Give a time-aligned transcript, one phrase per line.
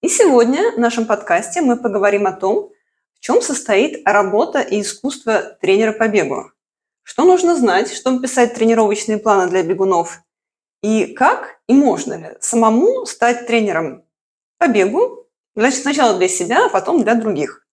[0.00, 2.70] И сегодня в нашем подкасте мы поговорим о том,
[3.14, 6.52] в чем состоит работа и искусство тренера по бегу.
[7.02, 10.20] Что нужно знать, чтобы писать тренировочные планы для бегунов?
[10.84, 14.04] И как и можно ли самому стать тренером
[14.58, 15.26] по бегу,
[15.56, 17.66] значит, сначала для себя, а потом для других?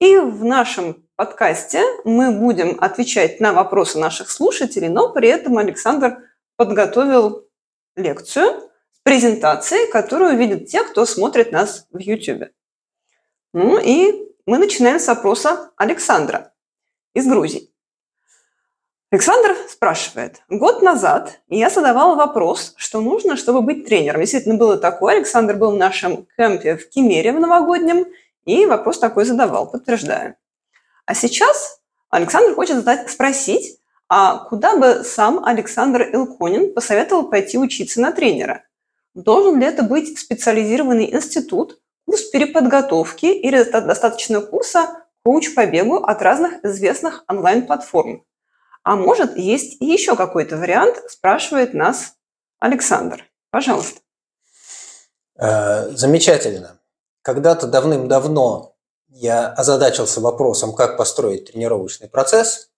[0.00, 6.16] И в нашем подкасте мы будем отвечать на вопросы наших слушателей, но при этом Александр
[6.56, 7.46] подготовил
[7.94, 8.65] лекцию,
[9.06, 12.48] презентации, которую видят те, кто смотрит нас в YouTube.
[13.52, 16.52] Ну и мы начинаем с вопроса Александра
[17.14, 17.70] из Грузии.
[19.12, 20.42] Александр спрашивает.
[20.48, 24.22] Год назад я задавала вопрос, что нужно, чтобы быть тренером.
[24.22, 25.18] Действительно, было такое.
[25.18, 28.06] Александр был в нашем кемпе в Кемере в новогоднем,
[28.44, 30.34] и вопрос такой задавал, подтверждаю.
[31.04, 38.00] А сейчас Александр хочет задать, спросить, а куда бы сам Александр Илконин посоветовал пойти учиться
[38.00, 38.65] на тренера?
[39.16, 46.20] Должен ли это быть специализированный институт, курс переподготовки или достаточно курса коуч по бегу от
[46.20, 48.26] разных известных онлайн-платформ?
[48.82, 52.12] А может, есть еще какой-то вариант, спрашивает нас
[52.58, 53.24] Александр.
[53.50, 54.00] Пожалуйста.
[55.38, 56.78] Э, замечательно.
[57.22, 58.74] Когда-то давным-давно
[59.08, 62.68] я озадачился вопросом, как построить тренировочный процесс.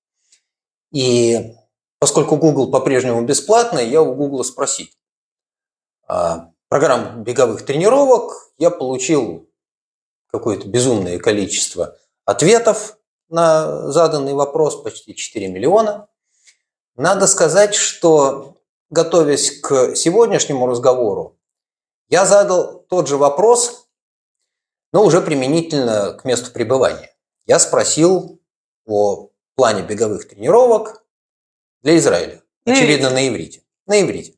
[0.93, 1.57] И
[1.99, 4.87] поскольку Google по-прежнему бесплатный, я у Google спросил.
[6.09, 9.49] А, программу беговых тренировок, я получил
[10.31, 16.09] какое-то безумное количество ответов на заданный вопрос, почти 4 миллиона.
[16.97, 18.57] Надо сказать, что
[18.91, 21.39] готовясь к сегодняшнему разговору,
[22.09, 23.89] я задал тот же вопрос,
[24.93, 27.15] но уже применительно к месту пребывания.
[27.47, 28.41] Я спросил
[28.87, 31.05] о плане беговых тренировок
[31.83, 32.43] для Израиля.
[32.65, 33.63] Очевидно, на иврите.
[33.87, 34.38] На иврите.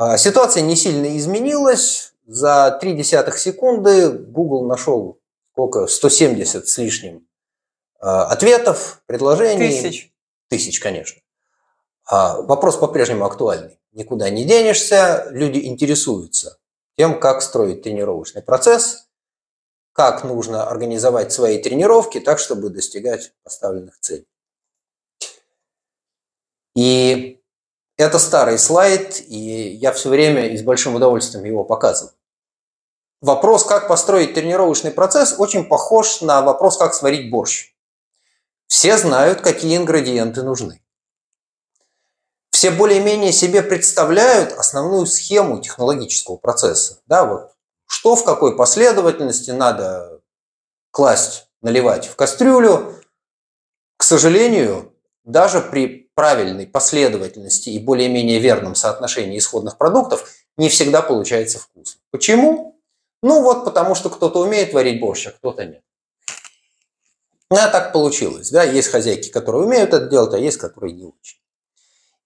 [0.00, 2.12] А, ситуация не сильно изменилась.
[2.26, 5.18] За три десятых секунды Google нашел
[5.52, 5.86] сколько?
[5.86, 7.28] 170 с лишним
[8.00, 9.82] Э, ответов, предложений.
[9.82, 10.12] Тысяч.
[10.48, 11.20] Тысяч, конечно.
[12.04, 13.78] А вопрос по-прежнему актуальный.
[13.92, 16.58] Никуда не денешься, люди интересуются
[16.96, 19.08] тем, как строить тренировочный процесс,
[19.92, 24.26] как нужно организовать свои тренировки так, чтобы достигать поставленных целей.
[26.76, 27.37] И
[27.98, 29.36] это старый слайд, и
[29.74, 32.14] я все время и с большим удовольствием его показываю.
[33.20, 37.74] Вопрос, как построить тренировочный процесс, очень похож на вопрос, как сварить борщ.
[38.68, 40.80] Все знают, какие ингредиенты нужны.
[42.50, 47.00] Все более-менее себе представляют основную схему технологического процесса.
[47.06, 47.52] Да, вот,
[47.86, 50.20] что в какой последовательности надо
[50.92, 52.94] класть, наливать в кастрюлю.
[53.96, 54.94] К сожалению,
[55.24, 62.00] даже при правильной последовательности и более-менее верном соотношении исходных продуктов не всегда получается вкусно.
[62.10, 62.76] Почему?
[63.22, 65.84] Ну вот потому, что кто-то умеет варить борщ, а кто-то нет.
[67.50, 68.50] А так получилось.
[68.50, 68.64] Да?
[68.64, 71.38] Есть хозяйки, которые умеют это делать, а есть, которые не очень.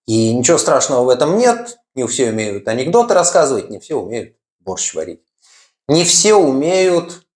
[0.06, 1.78] И ничего страшного в этом нет.
[1.94, 5.20] Не все умеют анекдоты рассказывать, не все умеют борщ варить.
[5.86, 7.26] Не все умеют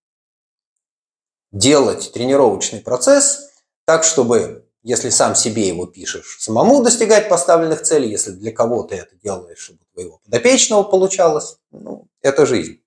[1.53, 3.51] делать тренировочный процесс
[3.85, 9.17] так, чтобы, если сам себе его пишешь, самому достигать поставленных целей, если для кого-то это
[9.17, 12.81] делаешь, чтобы твоего подопечного получалось, ну, это жизнь.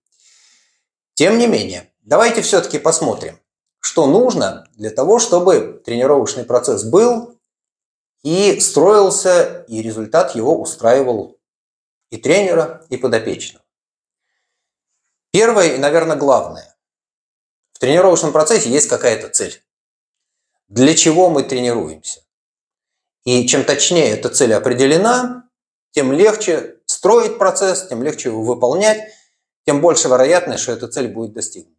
[1.13, 3.37] Тем не менее, давайте все-таки посмотрим,
[3.81, 7.37] что нужно для того, чтобы тренировочный процесс был
[8.23, 11.37] и строился, и результат его устраивал
[12.11, 13.65] и тренера, и подопечного.
[15.31, 16.77] Первое и, наверное, главное.
[17.73, 19.61] В тренировочном процессе есть какая-то цель.
[20.69, 22.21] Для чего мы тренируемся?
[23.23, 25.49] И чем точнее эта цель определена,
[25.91, 29.11] тем легче строить процесс, тем легче его выполнять,
[29.65, 31.75] тем больше вероятность, что эта цель будет достигнута.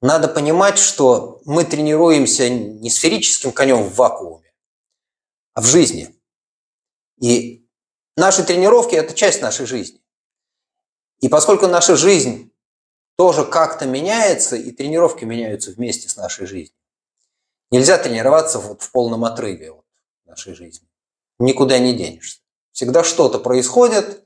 [0.00, 4.52] Надо понимать, что мы тренируемся не сферическим конем в вакууме,
[5.52, 6.14] а в жизни.
[7.20, 7.66] И
[8.16, 10.02] наши тренировки– это часть нашей жизни.
[11.20, 12.53] И поскольку наша жизнь
[13.16, 16.76] тоже как-то меняется, и тренировки меняются вместе с нашей жизнью,
[17.70, 19.84] нельзя тренироваться вот в полном отрыве от
[20.24, 20.88] нашей жизни.
[21.38, 22.40] Никуда не денешься.
[22.72, 24.24] Всегда что-то происходит,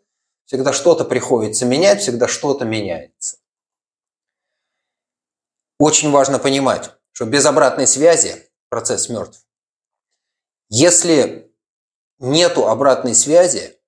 [0.48, 3.36] Всегда что-то приходится менять, всегда что-то меняется.
[5.78, 9.46] Очень важно понимать, что без обратной связи процесс мертв.
[10.70, 11.54] Если
[12.18, 13.78] нету обратной связи,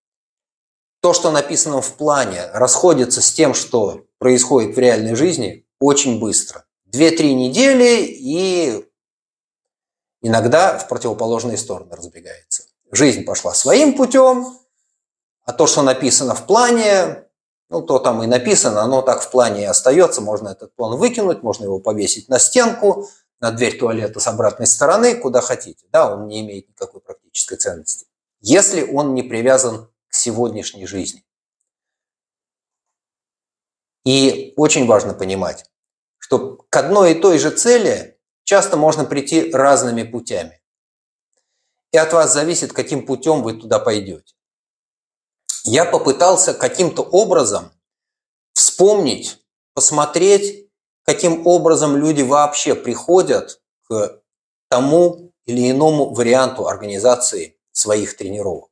[1.00, 6.65] то, что написано в плане, расходится с тем, что происходит в реальной жизни, очень быстро.
[6.85, 8.87] Две-три недели и
[10.21, 12.65] иногда в противоположные стороны разбегается.
[12.93, 14.59] Жизнь пошла своим путем,
[15.45, 17.25] а то, что написано в плане,
[17.71, 20.21] ну, то там и написано, оно так в плане и остается.
[20.21, 23.09] Можно этот план выкинуть, можно его повесить на стенку,
[23.41, 25.87] на дверь туалета с обратной стороны, куда хотите.
[25.91, 28.07] Да, он не имеет никакой практической ценности.
[28.43, 31.25] Если он не привязан к сегодняшней жизни.
[34.05, 35.67] И очень важно понимать,
[36.19, 40.61] что к одной и той же цели часто можно прийти разными путями.
[41.93, 44.35] И от вас зависит, каким путем вы туда пойдете.
[45.64, 47.73] Я попытался каким-то образом
[48.52, 49.38] вспомнить,
[49.75, 50.70] посмотреть,
[51.05, 54.23] каким образом люди вообще приходят к
[54.69, 58.70] тому или иному варианту организации своих тренировок.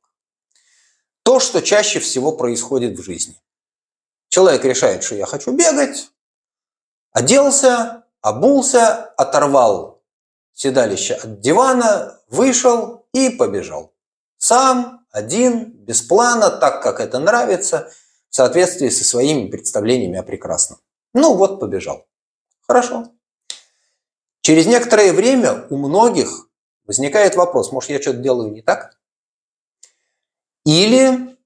[1.23, 3.35] То, что чаще всего происходит в жизни.
[4.29, 6.11] Человек решает, что я хочу бегать,
[7.11, 10.03] оделся, обулся, оторвал
[10.53, 13.93] седалище от дивана, вышел и побежал.
[14.37, 17.91] Сам, один, без плана, так, как это нравится,
[18.29, 20.79] в соответствии со своими представлениями о прекрасном.
[21.13, 22.07] Ну вот, побежал.
[22.67, 23.11] Хорошо.
[24.41, 26.49] Через некоторое время у многих
[26.85, 28.97] возникает вопрос, может, я что-то делаю не так?
[30.65, 31.38] Или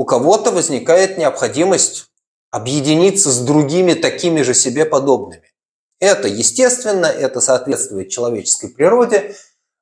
[0.00, 2.06] у кого-то возникает необходимость
[2.50, 5.52] объединиться с другими такими же себе подобными.
[5.98, 9.36] Это естественно, это соответствует человеческой природе.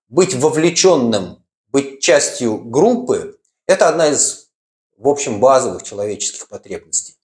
[0.09, 3.39] Быть вовлеченным, быть частью группы–
[3.69, 4.49] это одна из,
[4.97, 7.15] в общем, базовых человеческих потребностей.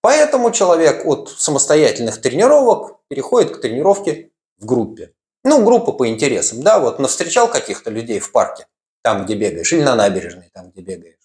[0.00, 5.12] Поэтому человек от самостоятельных тренировок переходит к тренировке в группе.
[5.44, 8.66] Ну, группа по интересам, да, вот навстречал каких-то людей в парке,
[9.02, 11.20] там, где бегаешь, или на набережной, там, где бегаешь.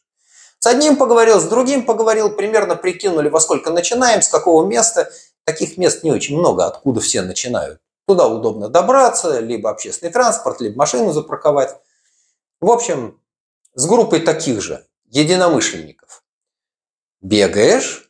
[0.65, 5.11] С одним поговорил, с другим поговорил, примерно прикинули, во сколько начинаем, с какого места.
[5.43, 7.79] Таких мест не очень много, откуда все начинают.
[8.07, 11.75] Туда удобно добраться, либо общественный транспорт, либо машину запарковать.
[12.61, 13.21] В общем,
[13.75, 16.23] с группой таких же единомышленников.
[17.21, 18.09] Бегаешь,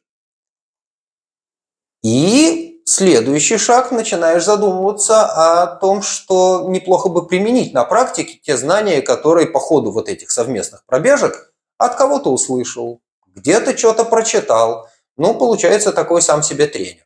[2.03, 9.01] и следующий шаг начинаешь задумываться о том, что неплохо бы применить на практике те знания,
[9.01, 14.89] которые по ходу вот этих совместных пробежек от кого-то услышал, где-то что-то прочитал.
[15.17, 17.05] Ну, получается такой сам себе тренер.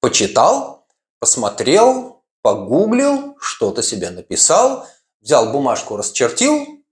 [0.00, 0.86] Почитал,
[1.18, 4.86] посмотрел, погуглил, что-то себе написал,
[5.20, 6.84] взял бумажку, расчертил,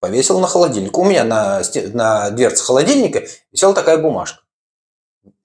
[0.00, 0.96] повесил на холодильник.
[0.96, 4.46] У меня на, на дверце холодильника висела такая бумажка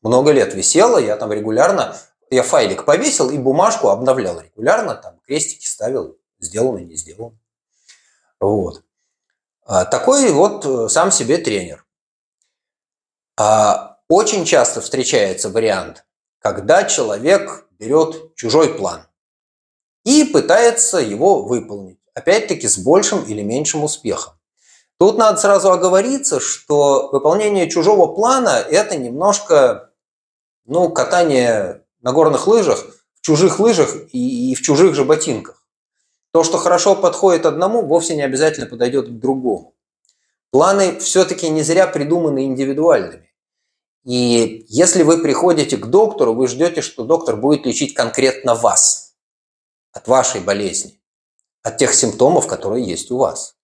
[0.01, 1.95] много лет висела, я там регулярно,
[2.29, 7.37] я файлик повесил и бумажку обновлял регулярно, там крестики ставил, сделано, не сделано.
[8.39, 8.83] Вот.
[9.71, 11.85] А, такой вот э, сам себе тренер.
[13.39, 16.03] А, очень часто встречается вариант,
[16.39, 19.07] когда человек берет чужой план
[20.03, 21.99] и пытается его выполнить.
[22.13, 24.33] Опять-таки с большим или меньшим успехом.
[24.99, 29.93] Тут надо сразу оговориться, что выполнение чужого плана– это немножко
[30.65, 35.60] ну, катание на горных лыжах, в чужих лыжах и, и в чужих же ботинках.
[36.31, 39.75] То, что хорошо подходит одному, вовсе не обязательно подойдет к другому.
[40.49, 43.29] Планы все-таки не зря придуманы индивидуальными.
[44.03, 49.15] И если вы приходите к доктору, вы ждете, что доктор будет лечить конкретно вас,
[49.91, 50.99] от вашей болезни,
[51.61, 53.55] от тех симптомов, которые есть у вас,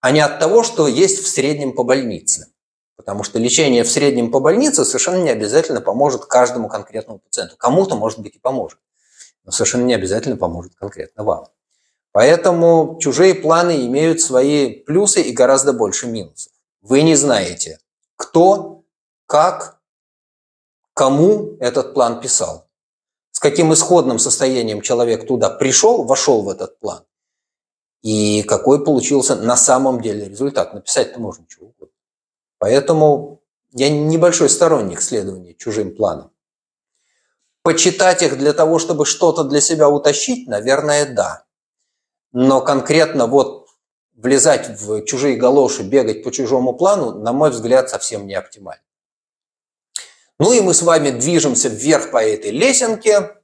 [0.00, 2.52] а не от того, что есть в среднем по больнице.
[2.96, 7.56] Потому что лечение в среднем по больнице совершенно не обязательно поможет каждому конкретному пациенту.
[7.56, 8.78] Кому-то, может быть, и поможет,
[9.44, 11.48] но совершенно не обязательно поможет конкретно вам.
[12.12, 16.52] Поэтому чужие планы имеют свои плюсы и гораздо больше минусов.
[16.82, 17.78] Вы не знаете,
[18.16, 18.82] кто,
[19.26, 19.80] как,
[20.94, 22.68] кому этот план писал,
[23.30, 27.04] с каким исходным состоянием человек туда пришел, вошел в этот план,
[28.02, 30.74] и какой получился на самом деле результат.
[30.74, 31.94] Написать-то можно чего угодно.
[32.58, 36.32] Поэтому я небольшой сторонник следования чужим планам.
[37.62, 41.44] Почитать их для того, чтобы что-то для себя утащить, наверное, да.
[42.32, 43.68] Но конкретно вот
[44.14, 48.82] влезать в чужие галоши, бегать по чужому плану, на мой взгляд, совсем не оптимально.
[50.38, 53.36] Ну и мы с вами движемся вверх по этой лесенке,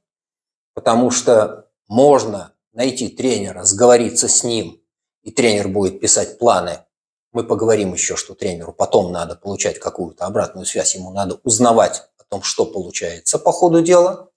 [0.73, 4.81] потому что можно найти тренера, сговориться с ним,
[5.23, 6.85] и тренер будет писать планы
[7.33, 12.23] Мы поговорим еще, что тренеру потом надо получать какую-то обратную связь, ему надо узнавать о
[12.23, 14.31] том, что получается по ходу дела.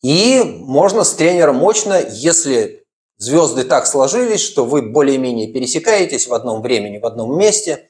[0.00, 2.86] И можно с тренером мощно, если
[3.18, 7.88] звезды так сложились, что вы более-менее пересекаетесь в одном времени, в одном месте.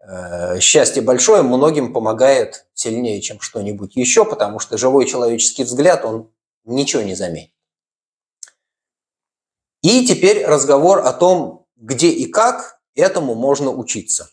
[0.00, 6.30] Э, счастье большое многим помогает сильнее, чем что-нибудь еще, потому что живой человеческий взгляд, он
[6.64, 7.50] ничего не заменит.
[9.82, 14.30] И теперь разговор о том, где и как этому можно учиться.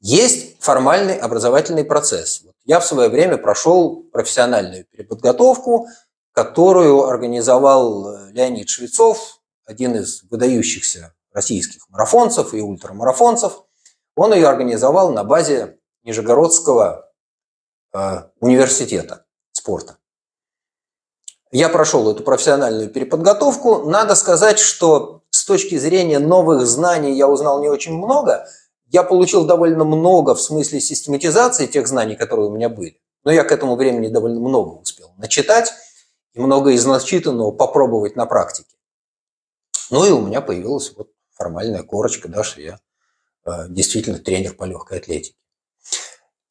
[0.00, 2.42] Есть формальный образовательный процесс.
[2.64, 5.86] Я в свое время прошел профессиональную переподготовку,
[6.32, 13.64] которую организовал э, Леонид Швецов, один из выдающихся российских марафонцев и ультрамарафонцев.
[14.16, 17.10] Он ее организовал на базе Нижегородского
[17.94, 19.98] э, университета спорта.
[21.50, 23.84] Я прошел эту профессиональную переподготовку.
[23.84, 28.46] Надо сказать, что с точки зрения новых знаний я узнал не очень много.
[28.86, 32.98] Я получил довольно много в смысле систематизации тех знаний, которые у меня были.
[33.24, 35.72] Но я к этому времени довольно много успел начитать
[36.34, 38.76] много из начитанного попробовать на практике.
[39.90, 42.80] Ну и у меня появилась вот формальная корочка, да, что я
[43.44, 45.36] э, действительно тренер по легкой атлетике.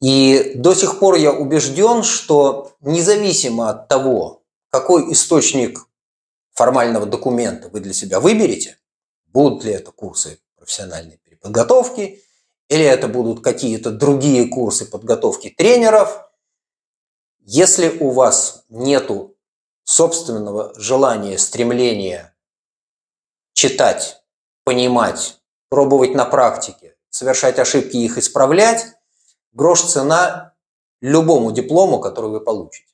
[0.00, 5.78] И до сих пор я убежден, что независимо от того, какой источник
[6.52, 8.78] формального документа вы для себя выберете,
[9.26, 12.22] будут ли это курсы профессиональной переподготовки,
[12.68, 16.28] или это будут какие-то другие курсы подготовки тренеров,
[17.40, 19.31] если у вас нету
[19.84, 22.34] собственного желания, стремления
[23.52, 24.22] читать,
[24.64, 28.86] понимать, пробовать на практике, совершать ошибки и их исправлять,
[29.52, 30.54] грош цена
[31.00, 32.88] любому диплому, который вы получите.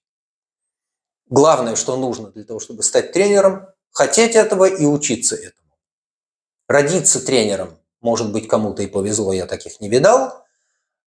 [1.27, 5.77] Главное, что нужно для того, чтобы стать тренером, хотеть этого и учиться этому.
[6.69, 10.45] Родиться тренером, может быть, кому-то и повезло, я таких не видал.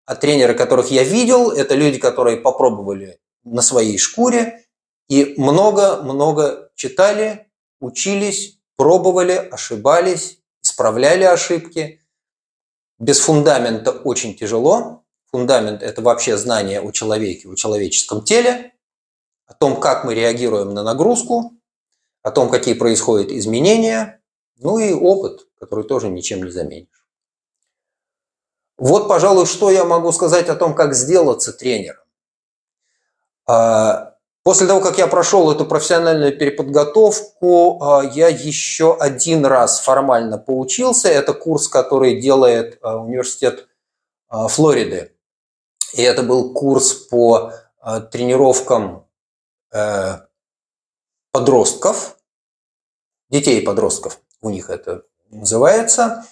[0.06, 4.67] А тренеры, которых я видел, это люди, которые попробовали на своей шкуре
[5.08, 7.50] и много-много читали,
[7.80, 12.02] учились, пробовали, ошибались, исправляли ошибки.
[13.00, 15.04] Без фундамента очень тяжело.
[15.32, 18.74] Фундамент– это вообще знание о человеке, о человеческом теле,
[19.46, 21.54] о том, как мы реагируем на нагрузку,
[22.22, 24.22] о том, какие происходят изменения,
[24.58, 27.08] ну и опыт, который тоже ничем не заменишь.
[28.78, 32.04] Вот, пожалуй, что я могу сказать о том, как сделаться тренером.
[34.48, 41.10] После того, как я прошел эту профессиональную переподготовку, а, я еще один раз формально поучился.
[41.10, 43.68] Это курс, который делает а, университет
[44.30, 45.12] а, Флориды.
[45.96, 47.52] И это был курс по
[48.12, 49.06] тренировкам
[49.74, 50.16] э,
[51.32, 52.18] подростков,
[53.30, 56.26] детей и подростков, у них это называется.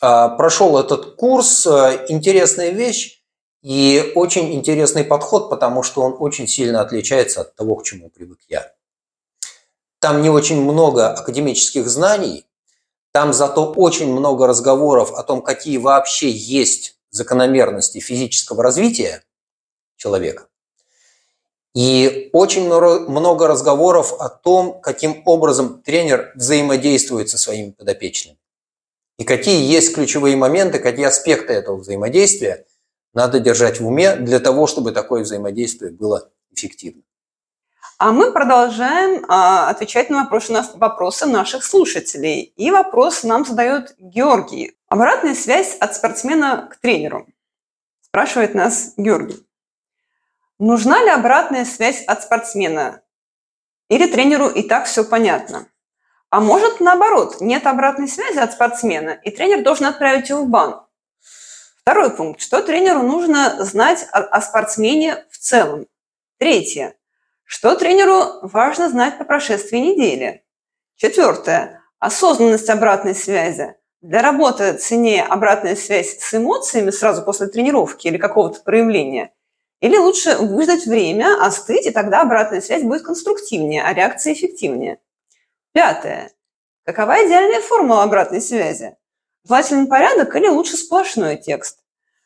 [0.00, 1.66] Прошел этот курс.
[1.66, 3.19] Интересная вещь.
[3.62, 8.40] И очень интересный подход, потому что он очень сильно отличается от того, к чему привык
[8.48, 8.72] я.
[9.98, 12.46] Там не очень много академических знаний,
[13.12, 19.24] там зато очень много разговоров о том, какие вообще есть закономерности физического развития
[19.96, 20.46] человека.
[21.74, 28.38] И очень много разговоров о том, каким образом тренер взаимодействует со своими подопечными.
[29.18, 32.64] И какие есть ключевые моменты, какие аспекты этого взаимодействия
[33.12, 37.04] надо держать в уме для того, чтобы такое взаимодействие было эффективным.
[37.98, 42.54] А мы продолжаем а, отвечать на вопросы, на вопросы наших слушателей.
[42.56, 44.74] И вопрос нам задает Георгий.
[44.88, 47.26] Обратная связь от спортсмена к тренеру.
[48.00, 49.46] Спрашивает нас Георгий.
[50.58, 53.02] Нужна ли обратная связь от спортсмена?
[53.88, 55.66] Или тренеру и так все понятно?
[56.30, 60.80] А может, наоборот, нет обратной связи от спортсмена, и тренер должен отправить его в бан?
[61.82, 62.40] Второй пункт.
[62.40, 65.86] Что тренеру нужно знать о, спортсмене в целом?
[66.38, 66.94] Третье.
[67.44, 70.44] Что тренеру важно знать по прошествии недели?
[70.96, 71.82] Четвертое.
[71.98, 73.74] Осознанность обратной связи.
[74.02, 79.32] Для работы ценнее обратная связь с эмоциями сразу после тренировки или какого-то проявления?
[79.80, 84.98] Или лучше выждать время, остыть, и тогда обратная связь будет конструктивнее, а реакция эффективнее?
[85.72, 86.30] Пятое.
[86.84, 88.96] Какова идеальная формула обратной связи?
[89.46, 91.78] Желательный порядок или лучше сплошной текст?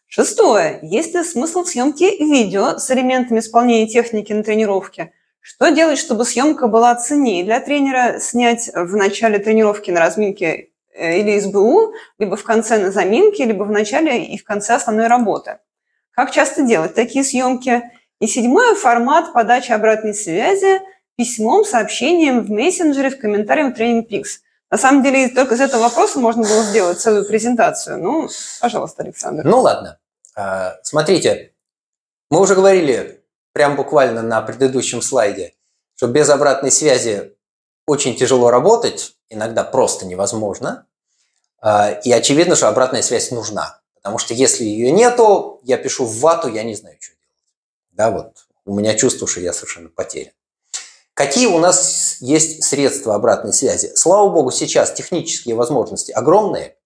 [0.07, 0.81] Шестое.
[0.83, 5.13] Есть ли смысл в съемке видео с элементами исполнения техники на тренировке?
[5.41, 7.45] Что делать, чтобы съемка была ценнее?
[7.45, 12.91] Для тренера снять в начале тренировки на разминке э, или СБУ, либо в конце на
[12.91, 15.59] заминке, либо в начале и в конце основной работы.
[16.13, 17.83] Как часто делать такие съемки?
[18.21, 20.81] И седьмое– формат подачи обратной связи
[21.17, 24.41] письмом, сообщением в мессенджере, в комментариях в Training Peaks.
[24.75, 27.97] На самом деле, только из этого вопроса можно было сделать целую презентацию.
[28.03, 28.29] Ну,
[28.61, 29.45] пожалуйста, Александр.
[29.45, 30.01] Ну, ладно.
[30.35, 31.53] А, смотрите,
[32.29, 35.55] мы уже говорили прям буквально на предыдущем слайде,
[35.95, 37.37] что без обратной связи
[37.87, 40.87] очень тяжело работать, иногда просто невозможно.
[41.61, 43.81] А, и очевидно, что обратная связь нужна.
[43.95, 47.29] Потому что если ее нету, я пишу в вату, я не знаю, что делать.
[47.93, 50.33] Да, вот у меня чувство, что я совершенно потерян.
[51.15, 53.93] Какие у нас есть средства обратной связи?
[53.95, 56.77] Слава богу, сейчас технические возможности огромные,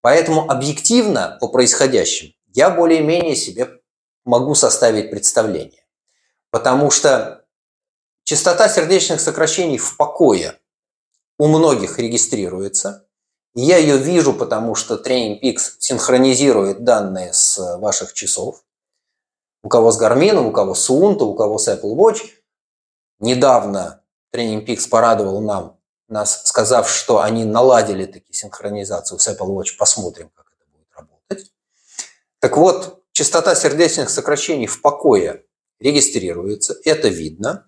[0.00, 3.80] поэтому объективно о происходящем я более-менее себе
[4.24, 5.84] могу составить представление.
[6.50, 7.44] Потому что
[8.24, 10.58] частота сердечных сокращений в покое
[11.38, 13.06] у многих регистрируется.
[13.54, 18.64] Я ее вижу, потому что Training Peaks синхронизирует данные с ваших часов.
[19.62, 22.20] У кого с Garmin, у кого с Unto, у кого с Apple Watch.
[23.20, 24.02] Недавно
[24.34, 29.76] Training Peaks порадовал нам, нас, сказав, что они наладили таки синхронизацию с Apple Watch.
[29.78, 31.52] Посмотрим, как это будет работать.
[32.40, 35.44] Так вот, частота сердечных сокращений в покое
[35.78, 37.66] регистрируется, это видно.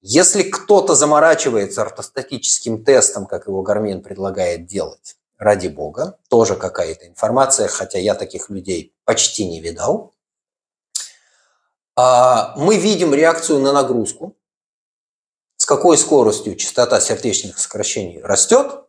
[0.00, 7.68] Если кто-то заморачивается ортостатическим тестом, как его Гармин предлагает делать, ради бога, тоже какая-то информация,
[7.68, 10.14] хотя я таких людей почти не видал.
[11.96, 14.36] А, мы видим реакцию на нагрузку,
[15.56, 18.84] с какой скоростью частота сердечных сокращений растет,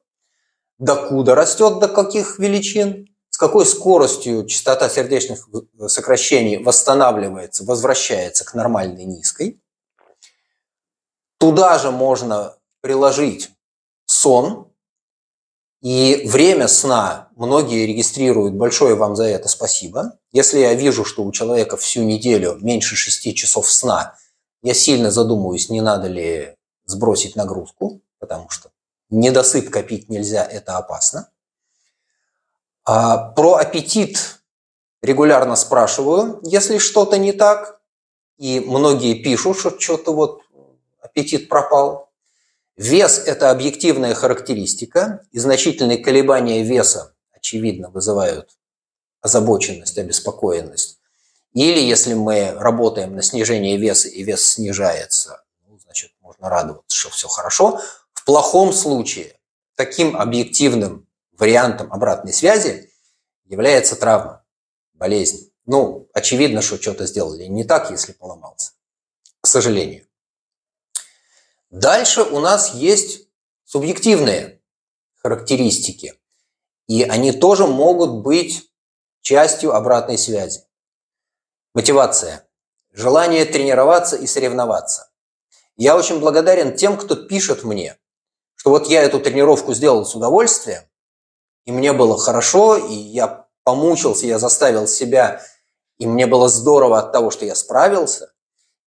[0.77, 5.47] докуда растет, до каких величин, с какой скоростью частота сердечных
[5.87, 9.61] сокращений восстанавливается, возвращается к нормальной низкой.
[11.37, 13.51] Туда же можно приложить
[14.05, 14.71] сон,
[15.81, 20.17] и время сна многие регистрируют, большое вам за это спасибо.
[20.31, 24.15] Если я вижу, что у человека всю неделю меньше 6 часов сна,
[24.63, 26.54] я сильно задумываюсь, не надо ли
[26.85, 28.71] сбросить нагрузку, потому что
[29.09, 31.29] недосып копить нельзя, это опасно.
[32.83, 34.39] А про аппетит
[35.01, 37.79] регулярно спрашиваю, если что-то не так.
[38.37, 40.41] И многие пишут, что что-то вот
[41.01, 42.11] аппетит пропал.
[42.75, 48.57] Вес– это объективная характеристика, и значительные колебания веса, очевидно, вызывают
[49.21, 50.99] озабоченность, обеспокоенность.
[51.53, 55.44] Или если мы работаем на снижение веса, и вес снижается,
[56.25, 57.79] можно радоваться, что все хорошо.
[58.13, 59.39] В плохом случае
[59.75, 62.91] таким объективным вариантом обратной связи
[63.45, 64.43] является травма,
[64.93, 65.51] болезнь.
[65.67, 68.71] Ну, очевидно, что что-то сделали не так, если поломался.
[69.41, 70.07] К сожалению.
[71.69, 73.27] Дальше у нас есть
[73.63, 74.61] субъективные
[75.21, 76.15] характеристики.
[76.87, 78.71] И они тоже могут быть
[79.21, 80.63] частью обратной связи.
[81.75, 82.47] Мотивация.
[82.91, 85.11] Желание тренироваться и соревноваться.
[85.77, 87.97] Я очень благодарен тем, кто пишет мне,
[88.55, 90.83] что вот я эту тренировку сделал с удовольствием,
[91.65, 95.41] и мне было хорошо, и я помучился, я заставил себя,
[95.97, 98.31] и мне было здорово от того, что я справился.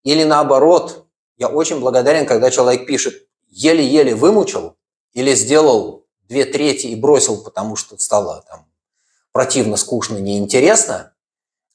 [0.04, 4.76] Или наоборот, я очень благодарен, когда человек пишет, еле-еле вымучил
[5.12, 8.66] или сделал две трети и бросил, потому что стало там
[9.32, 11.14] противно, скучно, неинтересно.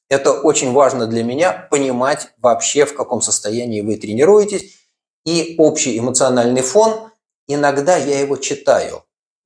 [0.10, 4.83] Это очень важно для меня понимать вообще, в каком состоянии вы тренируетесь.
[5.26, 7.12] И общий эмоциональный фон,
[7.48, 9.04] иногда я его читаю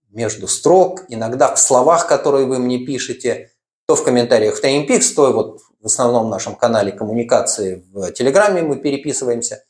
[0.09, 3.51] между строк, иногда в словах, которые вы мне пишете,
[3.85, 8.77] то в комментариях в TimePix, то вот в основном нашем канале коммуникации в Телеграме мы
[8.77, 9.63] переписываемся.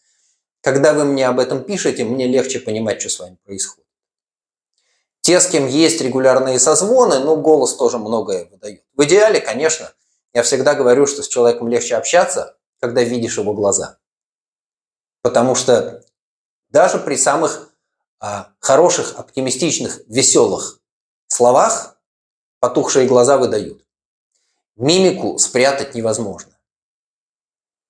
[0.62, 3.86] Когда вы мне об этом пишете, мне легче понимать, что с вами происходит.
[5.22, 8.84] Те, с кем есть регулярные созвоны, ну, голос тоже многое выдает.
[8.96, 9.92] В идеале, конечно,
[10.34, 13.98] я всегда говорю, что с человеком легче общаться, когда видишь его глаза.
[15.28, 16.06] Потому что
[16.70, 17.74] даже при самых
[18.22, 20.80] а, хороших, оптимистичных, веселых
[21.28, 22.00] словах
[22.62, 23.86] потухшие глаза выдают.
[24.78, 26.58] Мимику спрятать невозможно.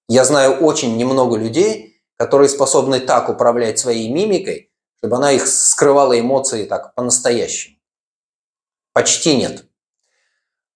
[0.08, 6.19] Я знаю очень немного людей, которые способны так управлять своей мимикой, чтобы она их скрывала
[6.19, 7.78] эмоции так по-настоящему.
[8.93, 9.67] Почти нет.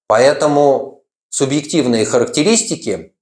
[0.05, 3.15] Поэтому субъективные характеристики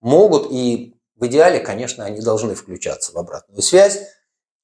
[0.00, 0.93] могут и
[1.24, 4.00] в идеале, конечно, они должны включаться в обратную связь,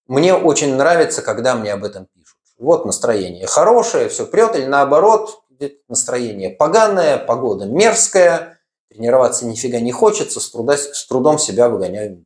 [0.07, 2.37] мне очень нравится, когда мне об этом пишут.
[2.59, 5.43] Вот настроение хорошее, все прет, или наоборот,
[5.89, 12.25] настроение поганое, погода мерзкая, тренироваться нифига не хочется, с, труда, с трудом себя выгоняю.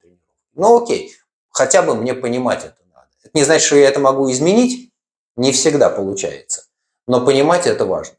[0.55, 1.15] Ну окей,
[1.51, 3.09] хотя бы мне понимать это надо.
[3.23, 4.93] Это не значит, что я это могу изменить,
[5.37, 6.65] не всегда получается.
[7.07, 8.17] Но понимать это важно.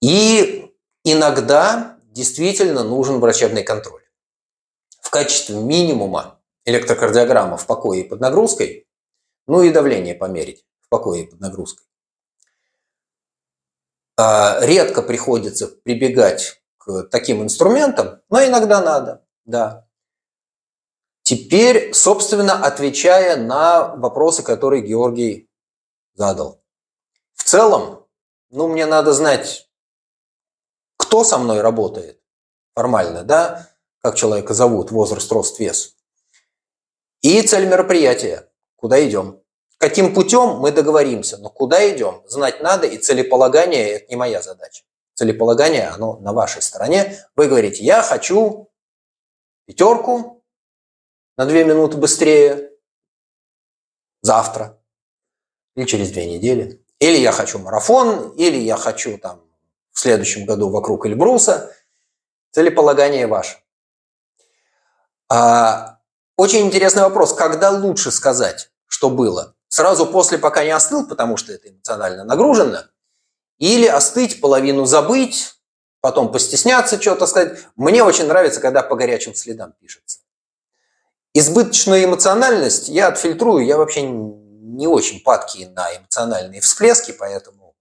[0.00, 0.72] И
[1.04, 4.02] иногда действительно нужен врачебный контроль.
[5.00, 8.86] В качестве минимума электрокардиограмма в покое под нагрузкой
[9.46, 11.86] Ну и давление померить в покое под нагрузкой.
[14.16, 19.88] А, редко приходится прибегать к таким инструментам, но иногда надо, да.
[21.22, 25.48] Теперь, собственно, отвечая на вопросы, которые Георгий
[26.14, 26.62] задал.
[27.34, 28.06] В целом,
[28.50, 29.69] ну, мне надо знать,
[31.10, 32.20] кто со мной работает
[32.72, 33.68] формально, да,
[33.98, 35.96] как человека зовут, возраст, рост, вес.
[37.20, 39.42] И цель мероприятия, куда идем.
[39.78, 44.84] Каким путем мы договоримся, но куда идем, знать надо, и целеполагание– это не моя задача.
[45.14, 47.18] Целеполагание, оно на вашей стороне.
[47.34, 48.70] Вы говорите, я хочу
[49.66, 50.44] пятерку,
[51.36, 52.70] на две минуты быстрее
[54.22, 54.80] завтра
[55.74, 56.84] или через две недели.
[57.00, 59.49] Или я хочу марафон, или я хочу там
[59.92, 61.74] в следующем году вокруг Эльбруса.
[62.52, 63.58] Целеполагание ваше.
[65.28, 65.98] А,
[66.36, 67.32] очень интересный вопрос.
[67.32, 69.54] Когда лучше сказать, что было?
[69.68, 72.84] Сразу после, пока не остыл, потому что это эмоционально нагружено?
[73.58, 75.54] Или остыть, половину забыть,
[76.00, 77.58] потом постесняться что-то сказать?
[77.76, 80.20] Мне очень нравится, когда по горячим следам пишется.
[81.34, 87.76] Избыточную эмоциональность я отфильтрую, я вообще не очень падкий на эмоциональные всплески, поэтому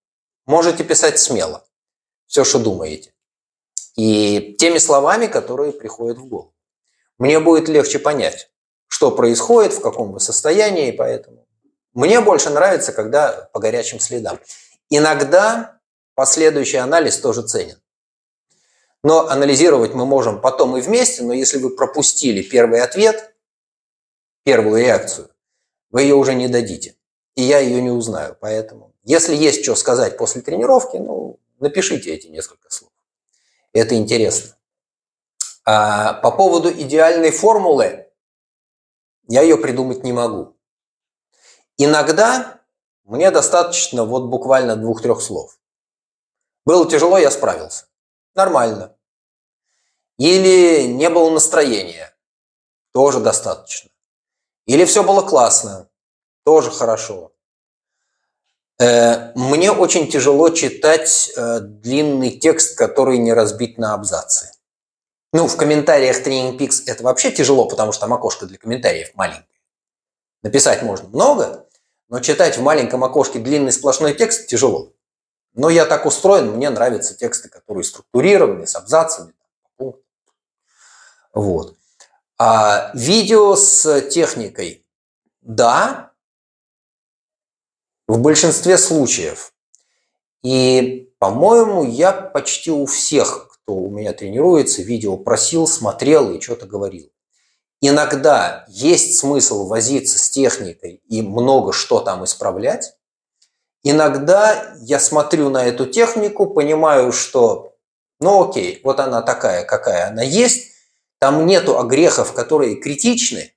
[0.46, 1.66] можете писать смело
[2.30, 3.12] все, что думаете.
[3.96, 6.54] И теми словами, которые приходят в голову.
[7.18, 8.50] Мне будет легче понять,
[8.88, 11.48] что происходит, в каком вы состоянии, поэтому
[11.94, 14.40] мне больше нравится, когда по горячим следам.
[14.90, 15.80] Иногда
[16.16, 17.82] последующий анализ тоже ценен.
[19.04, 23.34] Но анализировать мы можем потом и вместе, но если вы пропустили первый ответ,
[24.44, 25.30] первую реакцию,
[25.90, 26.96] вы ее уже не дадите.
[27.36, 28.38] И я ее не узнаю.
[28.40, 32.92] Поэтому, если есть что сказать после тренировки, ну, напишите эти несколько слов.
[33.74, 34.56] Это интересно.
[35.66, 38.12] А по поводу идеальной формулы,
[39.28, 40.58] я ее придумать не могу.
[41.78, 42.62] Иногда
[43.04, 45.60] мне достаточно вот буквально двух-трех слов.
[46.66, 47.88] Было тяжело, я справился.
[48.36, 48.96] Нормально.
[50.18, 52.16] Или не было настроения.
[52.92, 53.90] Тоже достаточно.
[54.66, 55.90] Или все было классно,
[56.44, 57.29] тоже хорошо.
[58.80, 64.52] Э, мне очень тяжело читать э, длинный текст, который не разбит на абзацы.
[65.34, 69.46] Ну, в комментариях Training Peaks это вообще тяжело, потому что там окошко для комментариев маленькое.
[70.42, 71.68] Написать можно много,
[72.08, 74.94] но читать в маленьком окошке длинный сплошной текст тяжело.
[75.54, 79.34] Но я так устроен, мне нравятся тексты, которые структурированы, с абзацами.
[81.34, 81.76] Вот.
[82.38, 84.86] А видео с техникой.
[85.42, 86.09] Да,
[88.10, 89.54] в большинстве случаев.
[90.44, 96.66] И, по-моему, я почти у всех, кто у меня тренируется, видео просил, смотрел и что-то
[96.66, 97.12] говорил.
[97.82, 102.96] Иногда есть смысл возиться с техникой и много что там исправлять.
[103.84, 107.76] Иногда я смотрю на эту технику, понимаю, что
[108.20, 110.72] ну окей, вот она такая, какая она есть,
[111.20, 113.54] там нету огрехов, которые критичны,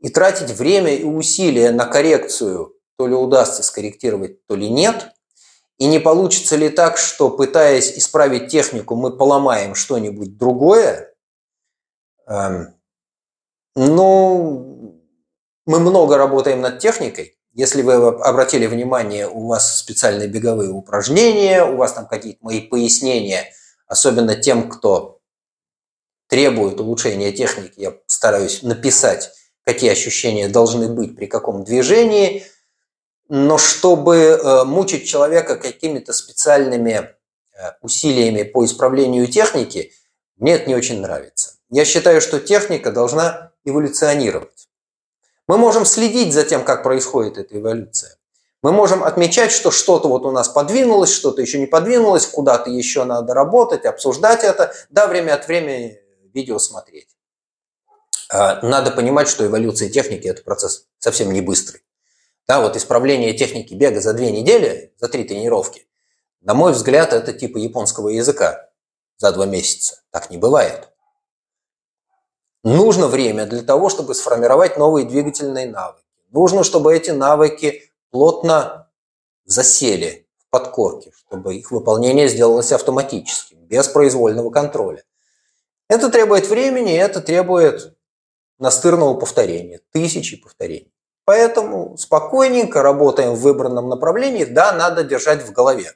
[0.00, 5.12] и тратить время и усилия на коррекцию то ли удастся скорректировать, то ли нет.
[5.78, 11.12] И не получится ли так, что пытаясь исправить технику, мы поломаем что-нибудь другое?
[12.26, 12.74] Эм,
[13.74, 15.00] ну,
[15.66, 17.36] мы много работаем над техникой.
[17.52, 23.52] Если вы обратили внимание, у вас специальные беговые упражнения, у вас там какие-то мои пояснения,
[23.86, 25.20] особенно тем, кто
[26.28, 29.32] требует улучшения техники, я стараюсь написать,
[29.64, 32.44] какие ощущения должны быть при каком движении,
[33.34, 36.90] но чтобы э, мучить человека какими-то специальными
[37.54, 39.90] э, усилиями по исправлению техники,
[40.36, 41.54] мне это не очень нравится.
[41.70, 44.68] Я считаю, что техника должна эволюционировать.
[45.48, 48.18] Мы можем следить за тем, как происходит эта эволюция.
[48.60, 53.04] Мы можем отмечать, что что-то вот у нас подвинулось, что-то еще не подвинулось, куда-то еще
[53.04, 54.74] надо работать, обсуждать это.
[54.90, 55.98] Да, время от времени
[56.34, 57.08] видео смотреть.
[58.30, 61.82] А, надо понимать, что эволюция техники– это процесс совсем не быстрый.
[62.46, 65.86] Да, вот исправление техники бега за две недели, за три тренировки,
[66.42, 68.68] на мой взгляд, это типа японского языка
[69.16, 70.02] за два месяца.
[70.10, 70.88] Так не бывает.
[72.64, 76.04] Нужно время для того, чтобы сформировать новые двигательные навыки.
[76.30, 78.90] Нужно, чтобы эти навыки плотно
[79.44, 85.04] засели в подкорке, чтобы их выполнение сделалось автоматически, без произвольного контроля.
[85.88, 87.96] Это требует времени, это требует
[88.58, 90.91] настырного повторения, тысячи повторений.
[91.24, 94.44] Поэтому спокойненько работаем в выбранном направлении.
[94.44, 95.92] Да, надо держать в голове,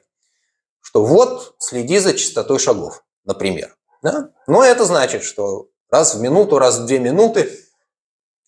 [0.81, 3.75] что вот следи за частотой шагов, например.
[4.01, 4.29] Да?
[4.47, 7.51] Но это значит, что раз в минуту, раз в две минуты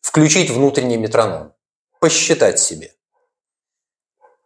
[0.02, 1.54] включить внутренний метроном.
[2.00, 2.94] посчитать себе.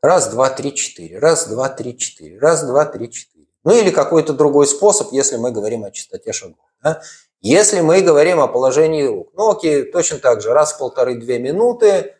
[0.02, 1.20] Раз, два, три, четыре.
[1.20, 2.40] Раз, два, три, четыре.
[2.40, 3.46] Раз, два, три, четыре.
[3.64, 6.66] Ну или какой-то другой способ, если мы говорим о частоте шагов.
[6.82, 7.02] Да?
[7.42, 12.16] Если мы говорим о положении рук, ну окей, точно так же, раз в полторы-две минуты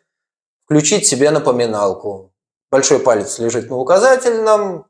[0.64, 2.32] включить себе напоминалку.
[2.70, 4.86] Большой палец лежит на указательном,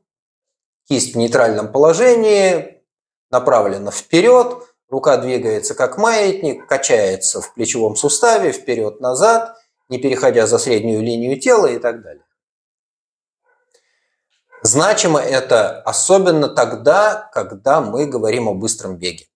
[0.87, 2.83] кисть в нейтральном положении,
[3.29, 9.57] направлена вперед, рука двигается как маятник, качается в плечевом суставе вперед-назад,
[9.89, 12.23] не переходя за среднюю линию тела и так далее.
[14.63, 19.27] Значимо это особенно тогда, когда мы говорим о быстром беге.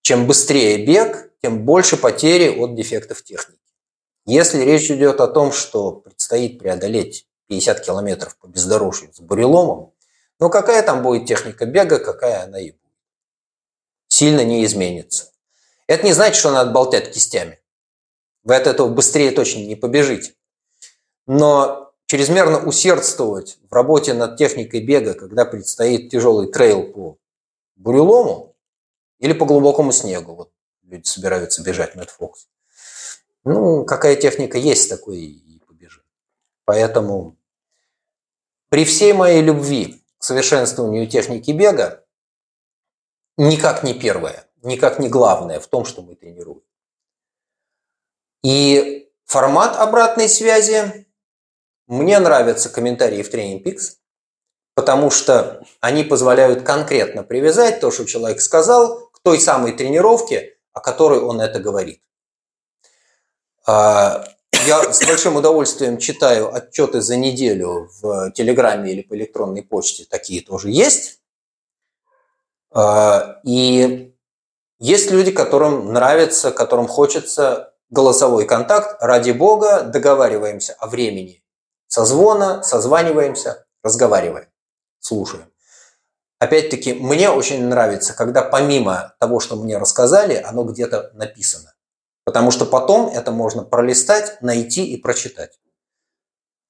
[0.00, 3.61] Чем быстрее бег, тем больше потери от дефектов техники.
[4.24, 9.92] Если речь идет о том, что предстоит преодолеть 50 километров по бездорожью с буреломом,
[10.38, 12.80] ну какая там будет техника бега, какая она и будет.
[14.06, 15.32] Сильно не изменится.
[15.86, 17.60] Это не значит, что надо болтать кистями.
[18.44, 20.34] Вы от этого быстрее точно не побежите.
[21.26, 27.18] Но чрезмерно усердствовать в работе над техникой бега, когда предстоит тяжелый трейл по
[27.76, 28.54] бурелому
[29.18, 30.34] или по глубокому снегу.
[30.34, 32.48] Вот люди собираются бежать Мэтт Фокс.
[33.44, 36.02] Ну, какая техника есть, такой и побежим.
[36.64, 37.36] Поэтому
[38.68, 42.04] при всей моей любви к совершенствованию техники бега
[43.36, 46.62] никак не первое, никак не главное в том, что мы тренируем.
[48.42, 51.06] И формат обратной связи
[51.86, 53.96] мне нравятся комментарии в Training Peaks,
[54.74, 60.80] потому что они позволяют конкретно привязать то, что человек сказал, к той самой тренировке, о
[60.80, 62.02] которой он это говорит.
[63.66, 64.24] А,
[64.66, 70.42] я с большим удовольствием читаю отчеты за неделю в Телеграме или по электронной почте, такие
[70.42, 71.20] тоже есть.
[72.72, 74.14] А, и
[74.78, 78.96] есть люди, которым нравится, которым хочется голосовой контакт.
[79.00, 81.42] Ради бога, договариваемся о времени
[81.86, 84.48] созвона, созваниваемся, разговариваем,
[84.98, 85.52] слушаем.
[86.38, 91.71] Опять-таки, мне очень нравится, когда помимо того, что мне рассказали, оно где-то написано.
[92.24, 95.58] Потому что потом это можно пролистать, найти и прочитать.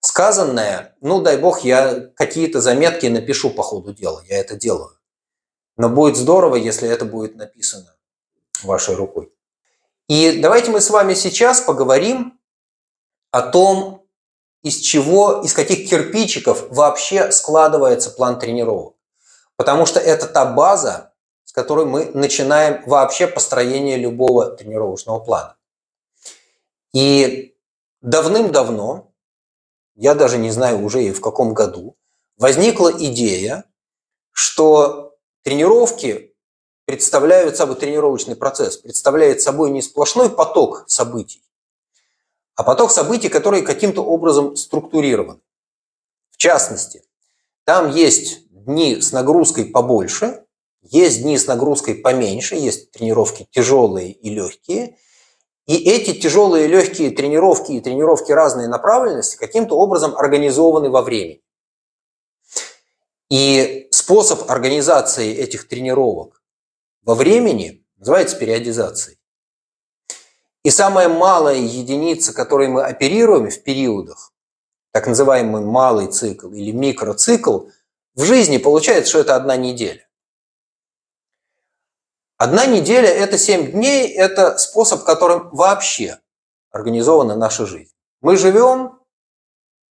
[0.01, 4.99] Сказанное, ну дай бог, я какие-то заметки напишу по ходу дела, я это делаю.
[5.77, 7.95] Но будет здорово, если это будет написано
[8.63, 9.33] вашей рукой.
[10.09, 12.39] И давайте мы с вами сейчас поговорим
[13.31, 14.07] о том,
[14.63, 18.95] из чего, из каких кирпичиков вообще складывается план тренировок.
[19.57, 21.12] Потому что это та база,
[21.53, 25.59] с которой мы начинаем вообще построение любого тренировочного плана.
[26.95, 27.55] И
[28.01, 29.13] давным-давно,
[29.95, 31.95] я даже не знаю уже и в каком году,
[32.39, 33.65] возникла идея,
[34.31, 36.35] что тренировки
[36.87, 41.45] представляют собой тренировочный процесс, представляет собой не сплошной поток событий,
[42.55, 45.43] а поток событий, которые каким-то образом структурированы.
[46.31, 47.05] В частности,
[47.65, 50.42] там есть дни с нагрузкой побольше,
[50.83, 54.99] есть дни с нагрузкой поменьше, есть тренировки тяжелые и легкие.
[55.67, 61.43] И эти тяжелые и легкие тренировки и тренировки разной направленности каким-то образом организованы во времени.
[63.31, 66.43] И способ организации этих тренировок
[67.03, 69.19] во времени называется периодизацией.
[70.65, 74.33] И самая малая единица, которой мы оперируем в периодах,
[74.93, 77.69] так называемый малый цикл или микроцикл,
[78.15, 80.07] в жизни получается, что это одна неделя.
[82.43, 86.19] Одна неделя– это 7 дней, это способ, которым вообще
[86.73, 87.93] организована наша жизнь.
[88.21, 88.99] Мы живем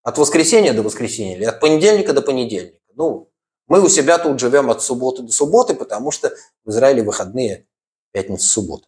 [0.04, 2.78] от воскресенья до воскресенья или от понедельника до понедельника.
[2.96, 3.32] Ну,
[3.68, 6.36] мы у себя тут живем от субботы до субботы, потому что
[6.66, 7.70] в Израиле выходные
[8.12, 8.86] пятница-суббота.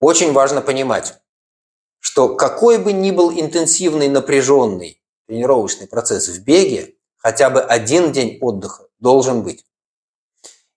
[0.00, 1.14] Очень важно понимать,
[2.00, 8.36] что какой бы ни был интенсивный, напряженный тренировочный процесс в беге, хотя бы один день
[8.40, 9.64] отдыха должен быть.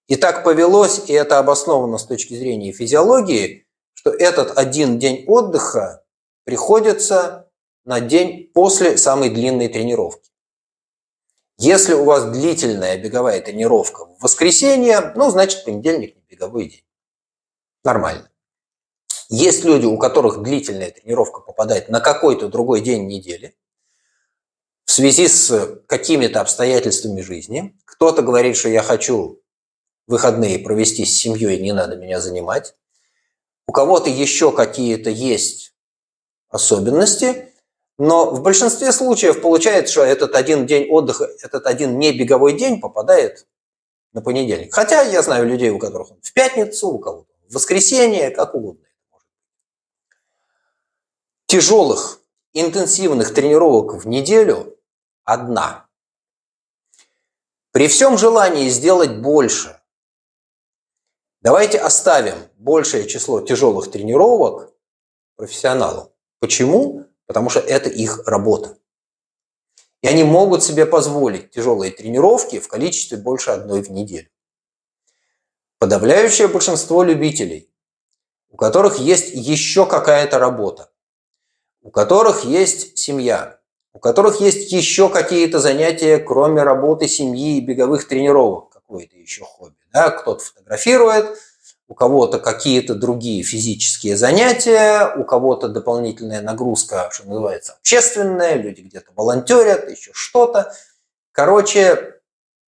[0.10, 6.04] И так повелось, и это обосновано с точки зрения физиологии, что этот один день отдыха
[6.46, 7.48] приходится
[7.86, 10.32] на день после самой длинной тренировки.
[11.60, 16.86] Если у вас длительная беговая тренировка в воскресенье, ну, значит, понедельник не беговой день.
[17.84, 18.32] Нормально.
[19.30, 23.56] Есть люди, у которых длительная тренировка попадает на какой-то другой день недели
[24.86, 27.78] в связи с какими-то обстоятельствами жизни.
[27.86, 29.40] Кто-то говорит, что я хочу
[30.10, 32.76] выходные провести с семьей, не надо меня занимать.
[33.68, 35.76] У кого-то еще какие-то есть
[36.50, 37.54] особенности,
[38.00, 42.82] но в большинстве случаев получается, что этот один день отдыха, этот один не беговой день
[42.82, 43.48] попадает
[44.12, 44.74] на понедельник.
[44.74, 48.84] Хотя я знаю людей, у которых в пятницу, у кого-то в воскресенье, как угодно.
[51.46, 52.22] тяжелых
[52.54, 54.78] интенсивных тренировок в неделю
[55.24, 55.88] одна.
[57.72, 59.79] При всем желании сделать больше,
[61.42, 64.74] давайте оставим большее число тяжелых тренировок
[65.36, 66.10] профессионалам.
[66.40, 67.06] Почему?
[67.26, 68.78] Потому что это их работа.
[70.02, 74.30] И они могут себе позволить тяжелые тренировки в количестве больше одной в неделю.
[75.78, 77.70] Подавляющее большинство любителей,
[78.50, 80.92] у которых есть еще какая-то работа,
[81.82, 83.60] у которых есть семья,
[83.94, 89.79] у которых есть еще какие-то занятия, кроме работы, семьи и беговых тренировок, какое-то еще хобби.
[89.92, 90.10] Да?
[90.12, 91.38] Кто-то фотографирует,
[91.88, 99.12] у кого-то какие-то другие физические занятия, у кого-то дополнительная нагрузка, что называется, общественная, люди где-то
[99.16, 100.72] волонтерят, еще что-то.
[101.32, 102.20] Короче,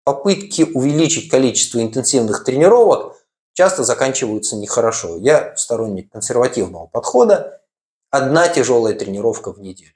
[0.05, 3.17] попытки увеличить количество интенсивных тренировок
[3.53, 5.19] часто заканчиваются нехорошо.
[5.19, 7.61] Я сторонник консервативного подхода.
[8.09, 9.93] Одна тяжелая тренировка в неделю.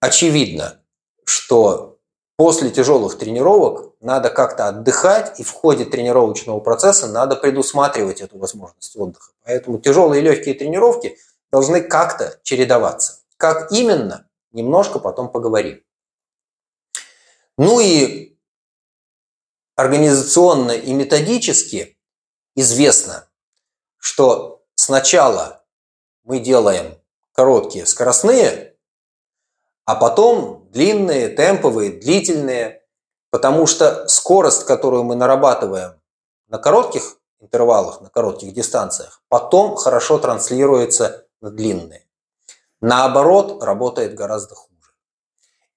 [0.00, 0.80] Очевидно,
[1.24, 1.97] что
[2.38, 8.96] После тяжелых тренировок надо как-то отдыхать, и в ходе тренировочного процесса надо предусматривать эту возможность
[8.96, 9.32] отдыха.
[9.42, 11.18] Поэтому тяжелые и легкие тренировки
[11.50, 13.22] должны как-то чередоваться.
[13.38, 15.82] Как именно, немножко потом поговорим.
[17.56, 18.38] Ну и
[19.74, 21.98] организационно и методически
[22.54, 23.28] известно,
[23.96, 25.64] что сначала
[26.22, 27.00] мы делаем
[27.32, 28.68] короткие скоростные
[29.88, 32.82] а потом длинные, темповые, длительные,
[33.30, 36.00] потому что скорость, которую мы нарабатываем
[36.48, 42.06] на коротких интервалах, на коротких дистанциях, потом хорошо транслируется на длинные.
[42.80, 44.92] Наоборот, работает гораздо хуже.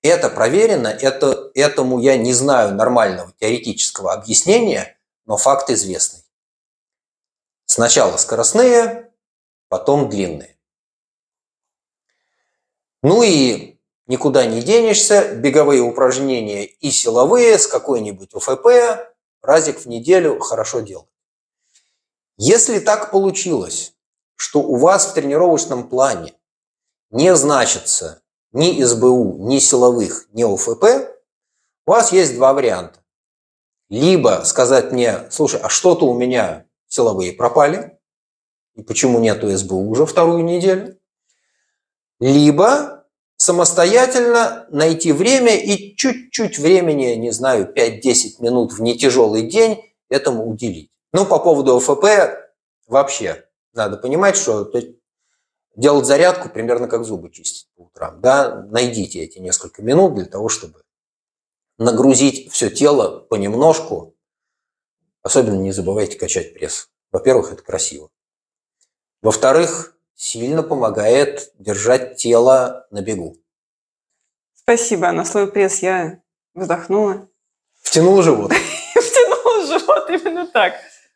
[0.01, 6.23] Это проверено, это, этому я не знаю нормального теоретического объяснения, но факт известный.
[7.65, 9.12] Сначала скоростные,
[9.69, 10.58] потом длинные.
[13.04, 13.71] Ну и
[14.12, 18.67] никуда не денешься, беговые упражнения и силовые с какой-нибудь УФП,
[19.41, 21.08] разик в неделю хорошо делать.
[22.36, 23.93] Если так получилось,
[24.36, 26.34] что у вас в тренировочном плане
[27.10, 28.21] не значится
[28.52, 30.84] ни СБУ, ни силовых, ни УФП,
[31.86, 33.00] у вас есть два варианта.
[33.88, 37.97] Либо сказать мне, слушай, а что-то у меня силовые пропали,
[38.74, 40.97] и почему нету СБУ уже вторую неделю,
[42.19, 43.01] либо
[43.41, 50.91] самостоятельно найти время и чуть-чуть времени, не знаю, 5-10 минут в нетяжелый день этому уделить.
[51.12, 52.06] Ну, по поводу ОФП
[52.88, 54.71] вообще надо понимать, что
[55.75, 58.21] делать зарядку примерно как зубы чистить по утрам.
[58.21, 58.63] Да?
[58.69, 60.84] Найдите эти несколько минут для того, чтобы
[61.80, 64.15] нагрузить все тело понемножку.
[65.23, 66.89] Особенно не забывайте качать пресс.
[67.12, 68.10] Во-первых, это красиво.
[69.23, 73.38] Во-вторых, сильно помогает держать тело на бегу.
[74.54, 75.12] Спасибо.
[75.12, 76.20] На слове пресс я
[76.54, 77.28] вздохнула.
[77.82, 78.54] Втянул живот.
[78.94, 80.74] Втянул живот, именно так.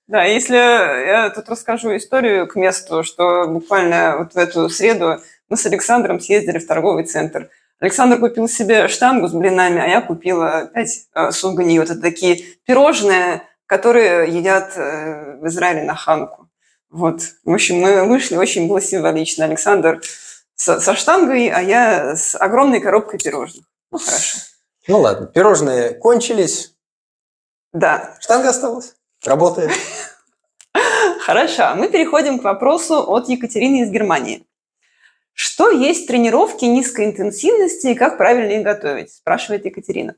[0.07, 5.57] Да, если я тут расскажу историю к месту, что буквально вот в эту среду мы
[5.57, 7.51] с Александром съездили в торговый центр.
[7.79, 11.77] Александр купил себе штангу с блинами, а я купила опять э, сунгани.
[11.77, 16.44] Вот это такие пирожные, которые едят э, в Израиле на Ханку.
[16.95, 17.23] Вот.
[17.43, 19.43] В общем, мы вышли, очень было символично.
[19.43, 20.01] Александр
[20.55, 23.65] со, со штангой, а я с огромной коробкой пирожных.
[23.91, 24.37] Ну, хорошо.
[24.87, 26.73] Ну ладно, пирожные кончились.
[27.73, 28.15] Да.
[28.21, 28.95] Штанга осталась.
[29.25, 29.71] Работает.
[31.19, 31.75] Хорошо.
[31.75, 34.47] Мы переходим к вопросу от Екатерины из Германии.
[35.33, 39.11] Что есть тренировки низкой интенсивности и как правильно их готовить?
[39.11, 40.15] Спрашивает Екатерина.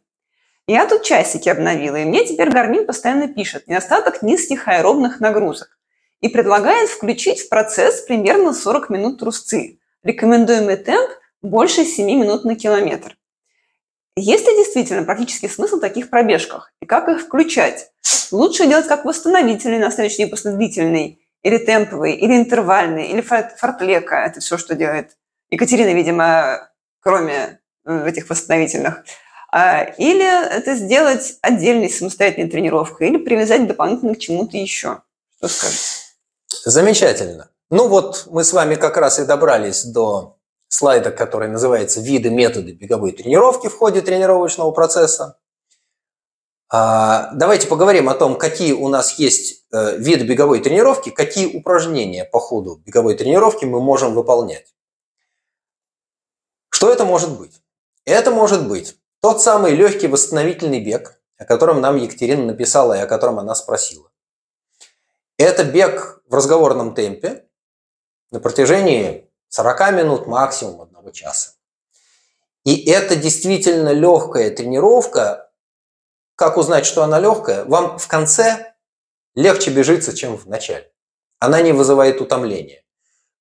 [0.67, 5.76] Я тут часики обновила, и мне теперь Гармин постоянно пишет недостаток низких аэробных нагрузок
[6.21, 9.79] и предлагает включить в процесс примерно 40 минут трусцы.
[10.03, 11.09] Рекомендуемый темп
[11.41, 13.17] больше 7 минут на километр.
[14.15, 16.73] Есть ли действительно практический смысл в таких пробежках?
[16.81, 17.91] И как их включать?
[18.31, 24.15] Лучше делать как восстановительный на следующий день после длительный, или темповый, или интервальный, или фортлека.
[24.15, 25.15] Это все, что делает
[25.51, 26.69] Екатерина, видимо,
[26.99, 29.03] кроме э, этих восстановительных.
[29.51, 35.03] А, или это сделать отдельной самостоятельной тренировкой, или привязать дополнительно к чему-то еще.
[35.37, 36.06] Что скажете?
[36.67, 37.49] Замечательно.
[37.69, 40.35] Ну вот мы с вами как раз и добрались до
[40.67, 45.39] слайда, который называется «Виды, методы беговой тренировки в ходе тренировочного процесса».
[46.69, 52.25] А, давайте поговорим о том, какие у нас есть э, виды беговой тренировки, какие упражнения
[52.25, 54.75] по ходу беговой тренировки мы можем выполнять.
[56.67, 57.61] Что это может быть?
[58.03, 63.07] Это может быть тот самый легкий восстановительный бег, о котором нам Екатерина написала и о
[63.07, 64.11] котором она спросила.
[65.37, 67.47] Это бег в разговорном темпе,
[68.31, 71.51] на протяжении 40 минут, максимум одного часа.
[72.65, 75.51] И это действительно легкая тренировка.
[76.35, 77.65] Как узнать, что она легкая?
[77.65, 78.73] Вам в конце
[79.35, 80.91] легче бежится, чем в начале.
[81.39, 82.83] Она не вызывает утомления.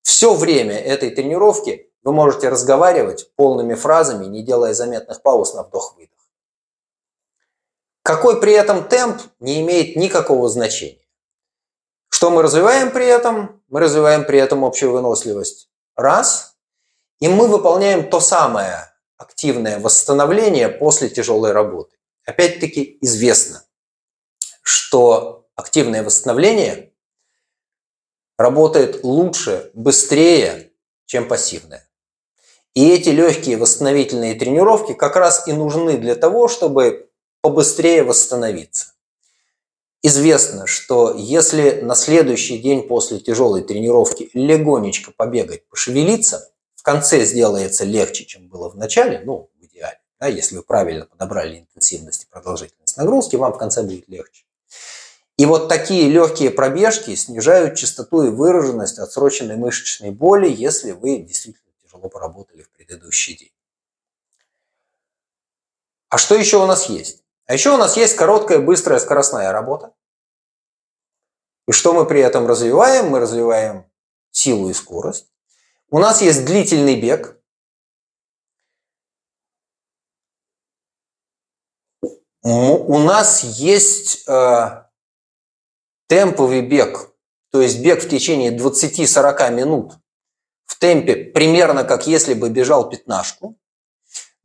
[0.02, 6.12] Все время этой тренировки вы можете разговаривать полными фразами, не делая заметных пауз на вдох-выдох.
[8.02, 11.05] Какой при этом темп не имеет никакого значения.
[12.08, 13.62] Что мы развиваем при этом?
[13.68, 15.68] Мы развиваем при этом общую выносливость.
[15.96, 16.56] Раз.
[17.20, 21.96] И мы выполняем то самое активное восстановление после тяжелой работы.
[22.24, 23.64] Опять-таки известно,
[24.62, 26.92] что активное восстановление
[28.38, 30.72] работает лучше, быстрее,
[31.06, 31.88] чем пассивное.
[32.74, 37.08] И эти легкие восстановительные тренировки как раз и нужны для того, чтобы
[37.40, 38.92] побыстрее восстановиться.
[40.02, 47.84] Известно, что если на следующий день после тяжелой тренировки легонечко побегать, пошевелиться, в конце сделается
[47.84, 49.98] легче, чем было в начале, ну, в идеале.
[50.20, 54.44] Да, если вы правильно подобрали интенсивность и продолжительность нагрузки, вам в конце будет легче.
[55.36, 61.72] И вот такие легкие пробежки снижают частоту и выраженность отсроченной мышечной боли, если вы действительно
[61.82, 63.52] тяжело поработали в предыдущий день.
[66.08, 67.25] А что еще у нас есть?
[67.46, 69.94] А еще у нас есть короткая, быстрая, скоростная работа.
[71.68, 73.08] И что мы при этом развиваем?
[73.08, 73.90] Мы развиваем
[74.30, 75.30] силу и скорость.
[75.90, 77.40] У нас есть длительный бег.
[82.42, 84.84] У нас есть э,
[86.06, 87.10] темповый бег,
[87.50, 89.94] то есть бег в течение 20-40 минут
[90.64, 93.58] в темпе примерно как если бы бежал пятнашку.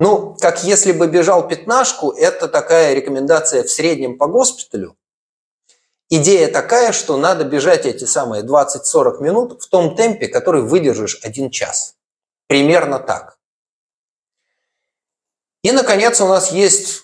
[0.01, 4.97] Ну, как если бы бежал пятнашку, это такая рекомендация в среднем по госпиталю.
[6.09, 11.51] Идея такая, что надо бежать эти самые 20-40 минут в том темпе, который выдержишь один
[11.51, 11.97] час.
[12.47, 13.37] Примерно так.
[15.61, 17.03] И, наконец, у нас есть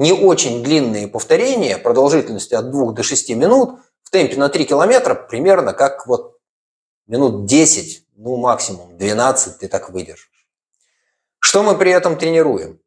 [0.00, 5.14] не очень длинные повторения продолжительностью от 2 до 6 минут в темпе на 3 километра,
[5.14, 6.40] примерно как вот
[7.06, 10.31] минут 10, ну максимум 12 ты так выдержишь.
[11.44, 12.80] Что мы при этом тренируем?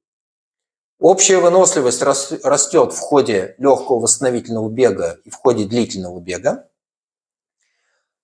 [0.97, 6.69] Общая выносливость растет в ходе легкого восстановительного бега и в ходе длительного бега.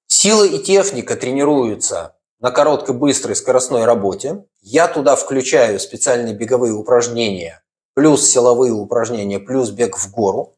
[0.07, 4.45] Сила и техника тренируются на короткой, быстрой, скоростной работе.
[4.61, 7.61] Я туда включаю специальные беговые упражнения,
[7.93, 10.55] плюс силовые упражнения, плюс бег в гору.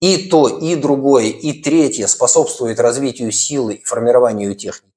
[0.00, 4.92] И то, и другое, и третье способствует развитию силы и формированию техники.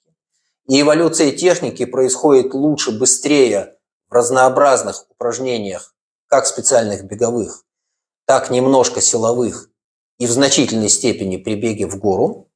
[0.67, 3.74] И эволюция техники происходит лучше, быстрее,
[4.16, 5.93] разнообразных упражнениях,
[6.28, 7.66] как специальных беговых,
[8.26, 9.70] так немножко силовых
[10.18, 12.49] и в значительной степени при беге в гору.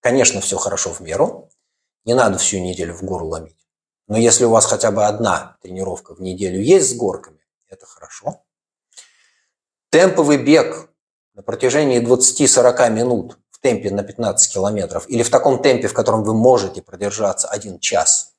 [0.00, 1.50] Конечно, все хорошо в меру.
[2.04, 3.58] Не надо всю неделю в гору ломить.
[4.06, 8.44] Но если у вас хотя бы одна тренировка в неделю есть с горками, это хорошо.
[9.90, 10.90] Темповый бег
[11.34, 16.22] на протяжении 20-40 минут в темпе на 15 километров или в таком темпе, в котором
[16.22, 18.30] вы можете продержаться один час–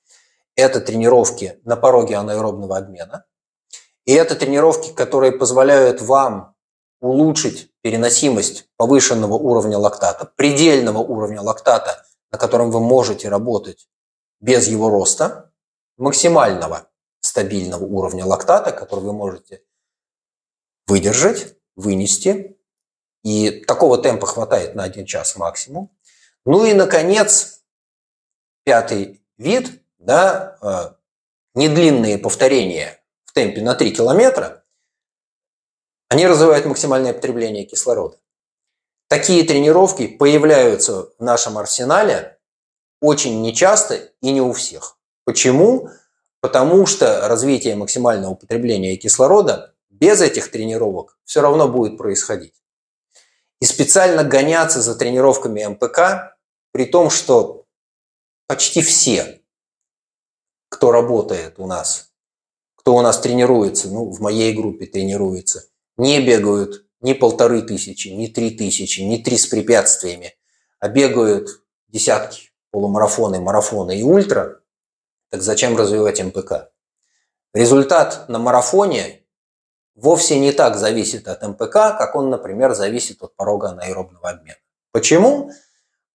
[0.55, 3.25] это тренировки на пороге анаэробного обмена.
[4.05, 6.55] И это тренировки, которые позволяют вам
[7.01, 13.89] улучшить переносимость повышенного уровня лактата, предельного уровня лактата, на котором вы можете работать
[14.39, 15.51] без его роста,
[15.97, 16.89] максимального
[17.19, 19.63] стабильного уровня лактата, который вы можете
[20.87, 22.57] выдержать, вынести.
[23.23, 25.95] И такого темпа хватает на один час максимум.
[26.45, 27.63] Ну и, наконец,
[28.63, 30.95] пятый вид да, э,
[31.55, 34.63] недлинные повторения в темпе на 3 километра,
[36.09, 38.17] они развивают максимальное потребление кислорода.
[39.07, 42.39] Такие тренировки появляются в нашем арсенале
[43.01, 44.97] очень нечасто и не у всех.
[45.25, 45.89] Почему?
[46.39, 52.53] Потому что развитие максимального потребления кислорода без этих тренировок все равно будет происходить.
[53.59, 56.37] И специально гоняться за тренировками МПК,
[56.71, 57.65] при том, что
[58.47, 59.41] почти все
[60.69, 62.11] кто работает у нас,
[62.75, 65.65] кто у нас тренируется, ну, в моей группе тренируется,
[65.97, 70.33] не бегают ни полторы тысячи, ни три тысячи, ни три с препятствиями,
[70.79, 71.49] а бегают
[71.87, 74.59] десятки полумарафоны, марафоны и ультра,
[75.29, 76.71] так зачем развивать МПК?
[77.53, 79.23] Результат на марафоне
[79.95, 84.57] вовсе не так зависит от МПК, как он, например, зависит от порога анаэробного обмена.
[84.91, 85.51] Почему?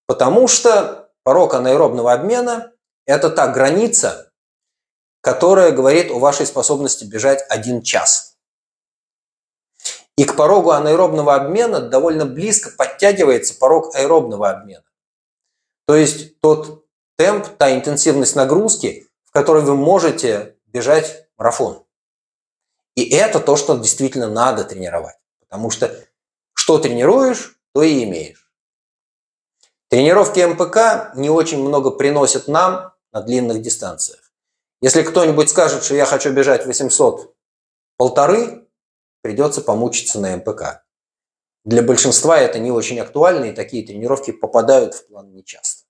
[0.07, 2.73] Потому что порог анаэробного обмена–
[3.07, 4.30] это та граница,
[5.21, 8.37] которая говорит о вашей способности бежать один час.
[10.17, 14.85] И к порогу анаэробного обмена довольно близко подтягивается порог аэробного обмена.
[15.87, 16.85] То есть тот
[17.17, 21.85] темп, та интенсивность нагрузки, в которой вы можете бежать марафон.
[22.97, 25.17] И это то, что действительно надо тренировать.
[25.41, 25.95] Потому что
[26.53, 28.53] что тренируешь, то и имеешь.
[29.89, 34.30] Тренировки МПК не очень много приносят нам на длинных дистанциях.
[34.81, 37.35] Если кто-нибудь скажет, что я хочу бежать 800
[37.97, 38.67] полторы,
[39.21, 40.85] придется помучиться на МПК.
[41.65, 45.85] Для большинства это не очень актуально, и такие тренировки попадают в план нечасто.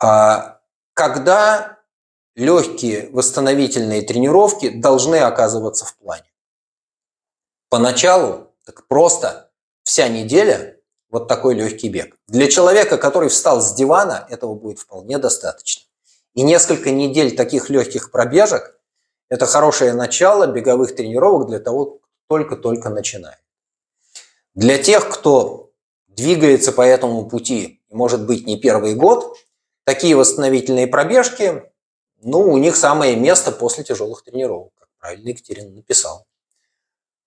[0.00, 0.60] А
[0.94, 1.78] когда
[2.34, 6.32] легкие восстановительные тренировки должны оказываться в плане?
[7.68, 9.52] Поначалу так просто
[9.84, 10.80] вся неделя
[11.10, 12.16] вот такой легкий бег.
[12.26, 15.87] Для человека, который встал с дивана, этого будет вполне достаточно.
[16.38, 18.78] И несколько недель таких легких пробежек–
[19.28, 23.40] это хорошее начало беговых тренировок для того, только-только начинает.
[24.54, 25.72] Для тех, кто
[26.06, 29.36] двигается по этому пути, может быть, не первый год,
[29.82, 31.64] такие восстановительные пробежки,
[32.22, 36.24] ну, у них самое место после тяжелых тренировок, как правильно Екатерина написал.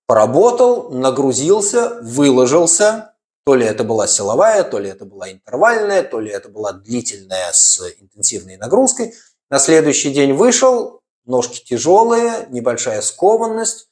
[0.05, 3.11] Поработал, нагрузился, выложился,
[3.44, 7.52] то ли это была силовая, то ли это была интервальная, то ли это была длительная
[7.52, 9.14] с интенсивной нагрузкой.
[9.50, 13.88] На следующий день вышел, ножки тяжелые, небольшая скованность,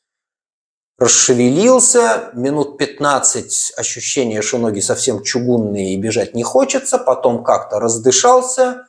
[0.99, 8.87] расшевелился, минут 15 ощущение, что ноги совсем чугунные и бежать не хочется, потом как-то раздышался,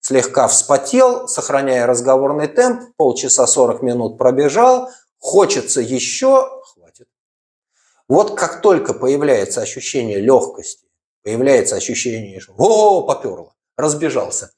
[0.00, 6.57] слегка вспотел, сохраняя разговорный темп, полчаса 40 минут пробежал, хочется еще.
[8.08, 10.88] Вот как только появляется ощущение легкости,
[11.22, 14.52] появляется ощущение, что о, поперло, разбежался,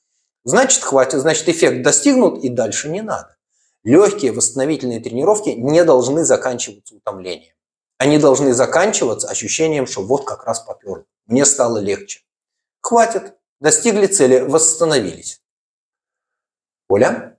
[0.44, 3.36] значит хватит, значит эффект достигнут и дальше не надо.
[3.82, 7.54] Легкие восстановительные тренировки не должны заканчиваться утомлением.
[7.98, 11.04] Они должны заканчиваться ощущением, что вот как раз поперло.
[11.26, 12.20] Мне стало легче.
[12.80, 13.34] Хватит.
[13.60, 15.42] Достигли цели, восстановились.
[16.88, 17.38] Оля?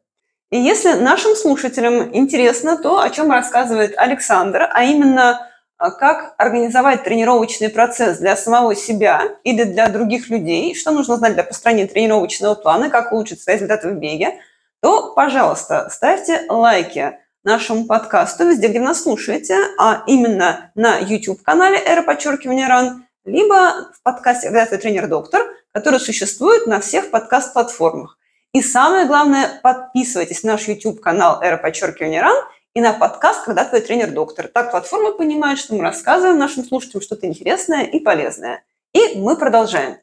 [0.52, 5.51] И если нашим слушателям интересно то, о чем рассказывает Александр, а именно
[5.90, 11.44] как организовать тренировочный процесс для самого себя или для других людей, что нужно знать для
[11.44, 14.40] построения тренировочного плана, как улучшить свои результаты в беге–
[14.82, 22.02] то, пожалуйста, ставьте лайки нашему подкасту везде, где нас слушаете, а именно на YouTube-канале «Эра
[22.02, 28.18] подчеркивания РАН», либо в подкасте «Когда тренер-доктор», который существует на всех подкаст-платформах.
[28.54, 32.44] И самое главное, подписывайтесь на наш YouTube-канал «Эра подчеркивания РАН»
[32.74, 34.48] и на подкаст «Когда твой тренер-доктор».
[34.48, 38.64] Так платформа понимает, что мы рассказываем нашим слушателям что-то интересное и полезное.
[38.94, 39.98] И мы продолжаем.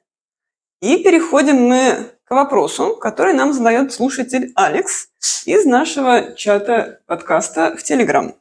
[0.81, 5.09] И переходим мы к вопросу, который нам задает слушатель Алекс
[5.47, 8.35] из нашего чата подкаста в Телеграм.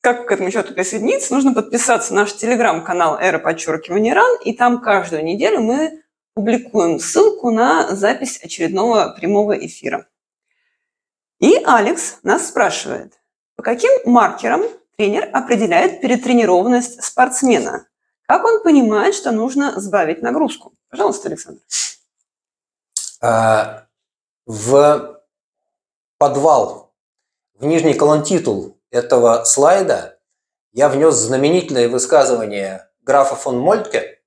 [0.00, 1.34] Как к этому чату присоединиться?
[1.34, 6.04] Нужно подписаться на наш телеграм-канал «Эра подчеркивания РАН», и там каждую неделю мы
[6.34, 10.06] публикуем ссылку на запись очередного прямого эфира.
[11.38, 13.12] И Алекс нас спрашивает,
[13.56, 14.62] по каким маркерам
[14.96, 17.86] тренер определяет перетренированность спортсмена?
[18.26, 20.72] Как он понимает, что нужно сбавить нагрузку?
[20.90, 21.60] Пожалуйста, Александр.
[23.20, 23.86] А,
[24.46, 25.20] в
[26.18, 26.92] подвал,
[27.58, 30.18] в нижний колонтитул этого слайда
[30.72, 34.20] я внес знаменительное высказывание графа фон Мольтке,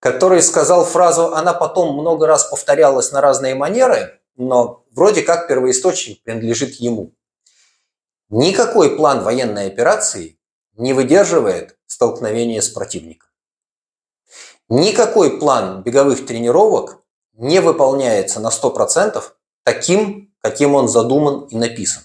[0.00, 6.24] который сказал фразу, она потом много раз повторялась на разные манеры, но вроде как первоисточник
[6.24, 7.14] принадлежит ему.
[8.30, 10.40] Никакой план военной операции
[10.72, 13.28] не выдерживает столкновения с противником.
[14.68, 17.00] Никакой план беговых тренировок
[17.34, 19.22] не выполняется на 100%
[19.62, 22.02] таким, каким он задуман и написан.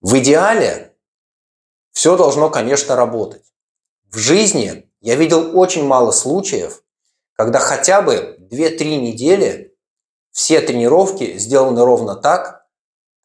[0.00, 0.94] В идеале
[1.90, 3.52] все должно, конечно, работать.
[4.08, 6.84] В жизни я видел очень мало случаев,
[7.32, 9.69] когда хотя бы 2-3 недели
[10.40, 12.66] все тренировки сделаны ровно так,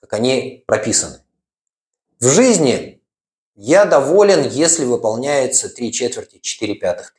[0.01, 1.23] как они прописаны.
[2.19, 3.01] В жизни
[3.55, 7.15] я доволен, если выполняется 3 четверти, 4 пятых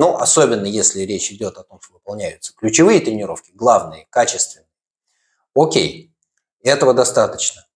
[0.00, 4.68] ну, особенно если речь идет о том, что выполняются ключевые тренировки, главные, качественные.
[5.54, 6.14] Окей,
[6.62, 7.66] этого достаточно.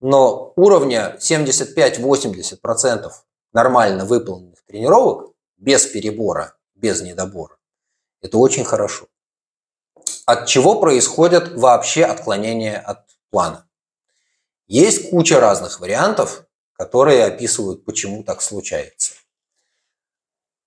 [0.00, 3.10] Но уровня 75-80%
[3.52, 7.56] нормально выполненных тренировок без перебора, без недобора,
[8.20, 9.06] это очень хорошо.
[10.30, 13.00] От чего происходят вообще отклонения от
[13.32, 13.66] плана?
[14.68, 19.14] Есть куча разных вариантов, которые описывают, почему так случается.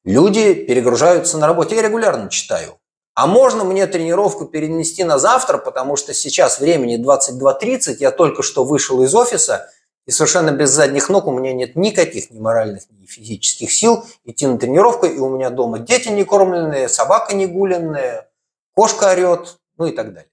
[0.03, 1.77] Люди перегружаются на работе.
[1.77, 2.77] Я регулярно читаю.
[3.13, 8.65] А можно мне тренировку перенести на завтра, потому что сейчас времени 22.30, я только что
[8.65, 9.69] вышел из офиса,
[10.05, 14.45] и совершенно без задних ног у меня нет никаких ни моральных, ни физических сил идти
[14.45, 18.27] на тренировку, и у меня дома дети не кормленные, собака не гуленная,
[18.73, 20.29] кошка орет, ну и так далее.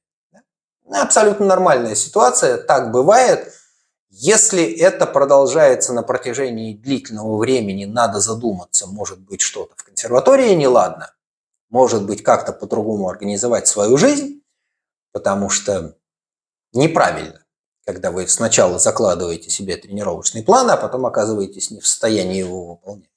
[0.92, 3.52] Абсолютно нормальная ситуация, так бывает.
[4.08, 11.14] Если это продолжается на протяжении длительного времени, надо задуматься, может быть, что-то в консерватории неладно,
[11.68, 14.42] может быть, как-то по-другому организовать свою жизнь,
[15.12, 15.96] потому что
[16.72, 17.44] неправильно,
[17.86, 23.10] когда вы сначала закладываете себе тренировочный план, а потом оказываетесь не в состоянии его выполнять.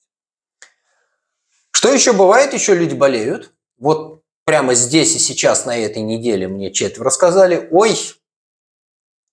[1.71, 2.53] Что еще бывает?
[2.53, 3.51] Еще люди болеют.
[3.80, 4.12] Вот
[4.45, 7.97] прямо здесь и сейчас на этой неделе мне четверо рассказали, ой,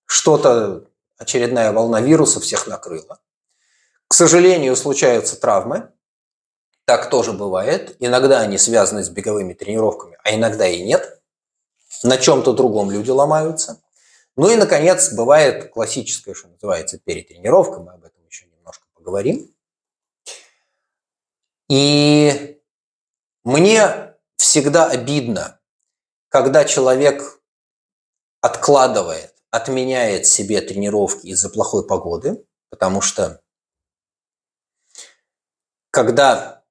[0.05, 0.85] что-то
[1.17, 3.19] очередная волна вируса всех накрыла.
[4.07, 5.89] К сожалению, случаются травмы.
[6.85, 7.95] Так тоже бывает.
[7.99, 11.21] Иногда они связаны с беговыми тренировками, а иногда и нет.
[12.03, 13.81] На чем-то другом люди ломаются.
[14.35, 17.79] Ну и, наконец, бывает классическое, что называется, перетренировка.
[17.79, 19.53] Мы об этом еще немножко поговорим.
[21.69, 22.59] И
[23.43, 24.10] мне
[24.51, 25.61] всегда обидно,
[26.27, 27.41] когда человек
[28.41, 33.39] откладывает отменяет себе тренировки из-за плохой погоды, потому что
[35.89, 36.65] когда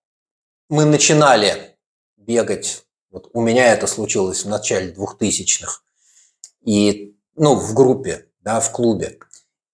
[0.68, 1.78] мы начинали
[2.18, 5.80] бегать, вот у меня это случилось в начале 2000-х,
[6.66, 9.20] и, ну, в группе, да, в клубе,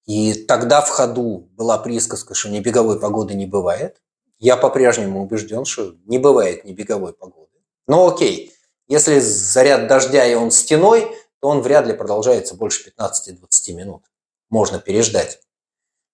[0.04, 4.00] и тогда в ходу была присказка, что ни беговой погоды не бывает.
[4.38, 7.45] Я по-прежнему убежден, что не бывает ни беговой погоды.
[7.86, 8.52] Но окей,
[8.88, 14.02] если заряд дождя и он стеной, то он вряд ли продолжается больше 15-20 минут.
[14.48, 15.40] Можно переждать.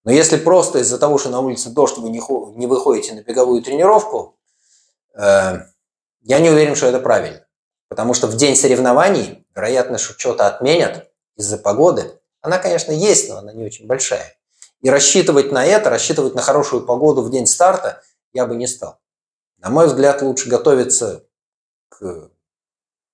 [0.04, 4.36] Но если просто из-за того, что на улице дождь, вы не выходите на беговую тренировку,
[5.14, 5.60] э,
[6.22, 7.46] я не уверен, что это правильно.
[7.88, 12.18] Потому что в день соревнований, вероятно, что что-то отменят из-за погоды.
[12.40, 14.34] Она, конечно, есть, но она не очень большая.
[14.80, 18.02] И рассчитывать на это, рассчитывать на хорошую погоду в день старта
[18.32, 18.98] я бы не стал.
[19.58, 21.24] На мой взгляд, лучше готовиться
[21.98, 22.30] к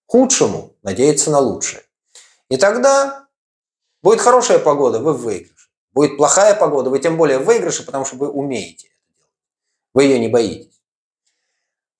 [0.07, 1.83] худшему, надеяться на лучшее.
[2.49, 3.29] И тогда
[4.03, 5.69] будет хорошая погода, вы в выигрыше.
[5.93, 9.33] Будет плохая погода, вы тем более в выигрыше, потому что вы умеете это делать.
[9.95, 10.81] Вы ее не боитесь.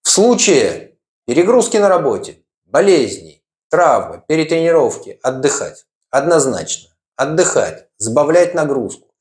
[0.03, 5.87] В случае перегрузки на работе, болезней, травмы, перетренировки, отдыхать.
[6.11, 6.91] Однозначно.
[7.17, 9.13] Отдыхать, сбавлять нагрузку.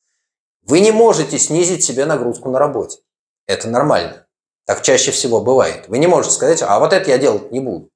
[0.62, 2.99] Вы не можете снизить себе нагрузку на работе.
[3.47, 4.26] Это нормально.
[4.68, 5.88] Так чаще всего бывает.
[5.88, 7.89] Вы не можете сказать, а вот это я делать не буду.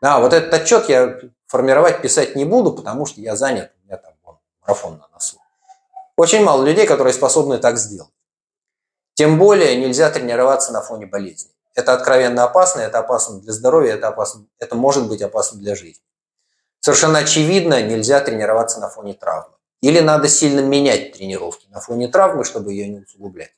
[0.00, 3.98] А вот этот отчет я формировать, писать не буду, потому что я занят, у меня
[3.98, 5.36] там вон, марафон на носу.
[6.16, 8.10] Очень мало людей, которые способны так сделать.
[9.12, 11.50] Тем более нельзя тренироваться на фоне болезни.
[11.74, 16.02] Это откровенно опасно, это опасно для здоровья, это, опасно, это может быть опасно для жизни.
[16.80, 19.54] Совершенно очевидно, нельзя тренироваться на фоне травмы.
[19.82, 23.52] Или надо сильно менять тренировки на фоне травмы, чтобы ее не усугублять.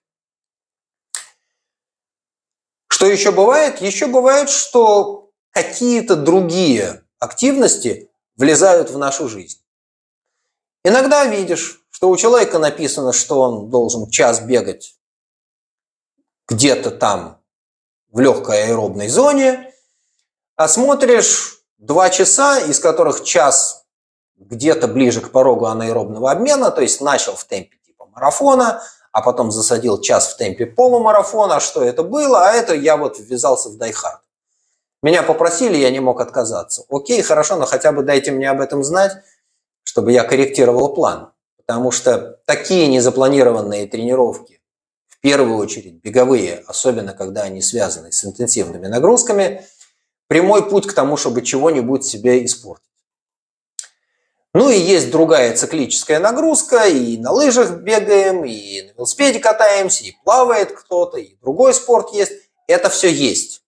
[2.98, 3.80] Что еще бывает?
[3.80, 9.60] Еще бывает, что какие-то другие активности влезают в нашу жизнь.
[10.82, 14.96] Иногда видишь, что у человека написано, что он должен час бегать
[16.48, 17.40] где-то там
[18.10, 19.72] в легкой аэробной зоне,
[20.56, 23.86] а смотришь два часа, из которых час
[24.34, 28.82] где-то ближе к порогу анаэробного обмена, то есть начал в темпе типа марафона,
[29.18, 31.58] а потом засадил час в темпе полумарафона.
[31.58, 32.46] Что это было?
[32.46, 34.20] А это я вот ввязался в дайхард.
[35.02, 36.84] Меня попросили, я не мог отказаться.
[36.88, 39.12] Окей, хорошо, но хотя бы дайте мне об этом знать,
[39.82, 41.32] чтобы я корректировал план.
[41.56, 44.60] Потому что такие незапланированные тренировки,
[45.08, 49.66] в первую очередь беговые, особенно когда они связаны с интенсивными нагрузками,
[50.28, 52.87] прямой путь к тому, чтобы чего-нибудь себе испортить.
[54.54, 60.16] Ну и есть другая циклическая нагрузка, и на лыжах бегаем, и на велосипеде катаемся, и
[60.24, 62.32] плавает кто-то, и другой спорт есть.
[62.66, 63.62] Это все есть.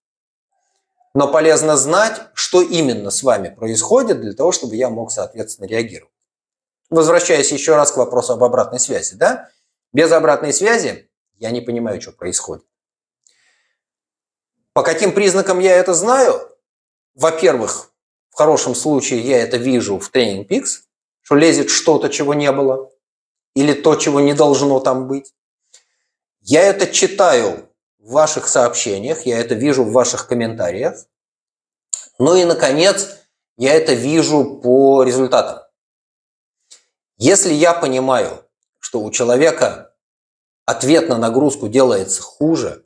[1.13, 6.13] Но полезно знать, что именно с вами происходит, для того, чтобы я мог, соответственно, реагировать.
[6.89, 9.15] Возвращаясь еще раз к вопросу об обратной связи.
[9.15, 9.49] Да?
[9.93, 12.65] Без обратной связи я не понимаю, что происходит.
[14.73, 16.49] По каким признакам я это знаю?
[17.13, 17.90] Во-первых,
[18.31, 20.83] в хорошем случае я это вижу в тренинг Peaks,
[21.21, 22.89] что лезет что-то, чего не было,
[23.55, 25.33] или то, чего не должно там быть.
[26.39, 27.69] Я это читаю
[27.99, 31.05] в ваших сообщениях, я это вижу в ваших комментариях.
[32.17, 33.17] Ну и, наконец,
[33.57, 35.59] я это вижу по результатам.
[37.17, 38.45] Если я понимаю,
[38.79, 39.93] что у человека
[40.65, 42.85] ответ на нагрузку делается хуже,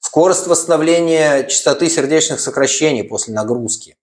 [0.00, 3.96] скорость восстановления частоты сердечных сокращений после нагрузки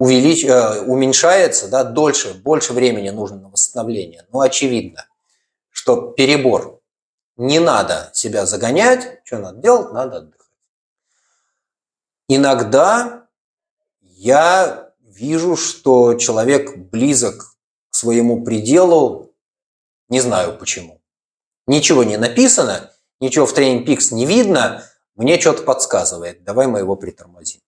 [0.00, 0.44] увелич...
[0.44, 5.06] Э, уменьшается, да, дольше, больше времени нужно на восстановление, но очевидно,
[5.68, 6.80] что перебор
[7.36, 9.20] не надо себя загонять.
[9.24, 9.92] Что надо делать?
[9.92, 10.46] Надо отдыхать.
[12.28, 13.28] Иногда
[14.00, 17.56] я вижу, что человек близок
[17.90, 19.34] к своему пределу,
[20.08, 21.02] не знаю почему.
[21.66, 22.90] Ничего не написано,
[23.20, 24.84] ничего в тренинг Пикс не видно,
[25.14, 27.60] мне что-то подсказывает, давай мы его притормозим.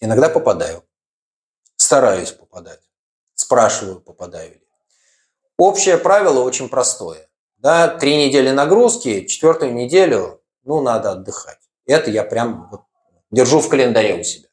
[0.00, 0.84] Иногда попадаю,
[1.90, 2.78] стараюсь попадать,
[3.34, 4.62] спрашиваю, попадаю ли.
[5.56, 7.28] Общее правило очень простое.
[7.56, 11.58] Да, три недели нагрузки, четвертую неделю, ну, надо отдыхать.
[11.86, 12.82] Это я прям вот
[13.32, 14.48] держу в календаре у себя.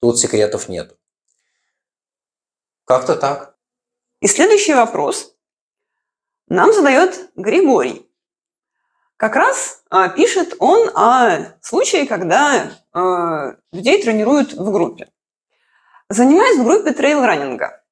[0.00, 0.96] Тут секретов нету.
[2.84, 3.56] Как-то так.
[4.20, 5.34] И следующий вопрос
[6.46, 8.08] нам задает Григорий.
[9.16, 15.10] Как раз а, пишет он о случае, когда а, людей тренируют в группе.
[16.14, 17.82] Занимаясь в группе трейл-раннинга,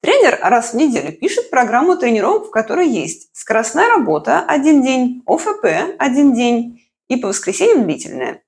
[0.00, 5.64] тренер раз в неделю пишет программу тренировок, в которой есть скоростная работа один день, ОФП
[5.96, 8.42] один день и по воскресеньям длительная.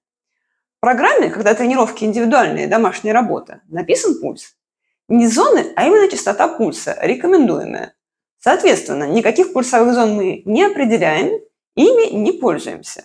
[0.78, 4.56] В программе, когда тренировки индивидуальные, домашняя работа, написан пульс.
[5.06, 7.94] Не зоны, а именно частота пульса, рекомендуемая.
[8.40, 11.40] Соответственно, никаких пульсовых зон мы не определяем,
[11.76, 13.04] ими не пользуемся.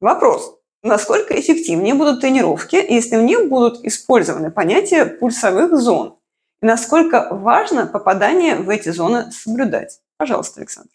[0.00, 6.18] Вопрос, насколько эффективнее будут тренировки, если в них будут использованы понятия пульсовых зон?
[6.60, 10.00] И насколько важно попадание в эти зоны соблюдать?
[10.16, 10.90] Пожалуйста, Александр.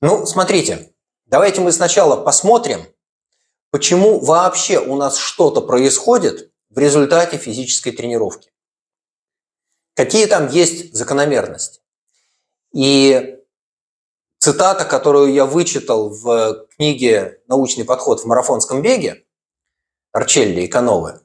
[0.00, 0.92] Ну, смотрите,
[1.26, 2.80] давайте мы сначала посмотрим,
[3.70, 8.50] почему вообще у нас что-то происходит в результате физической тренировки.
[9.94, 11.80] Какие там есть закономерности.
[12.72, 13.37] И
[14.38, 19.24] цитата, которую я вычитал в книге «Научный подход в марафонском беге»
[20.12, 21.20] Арчелли и Кановы,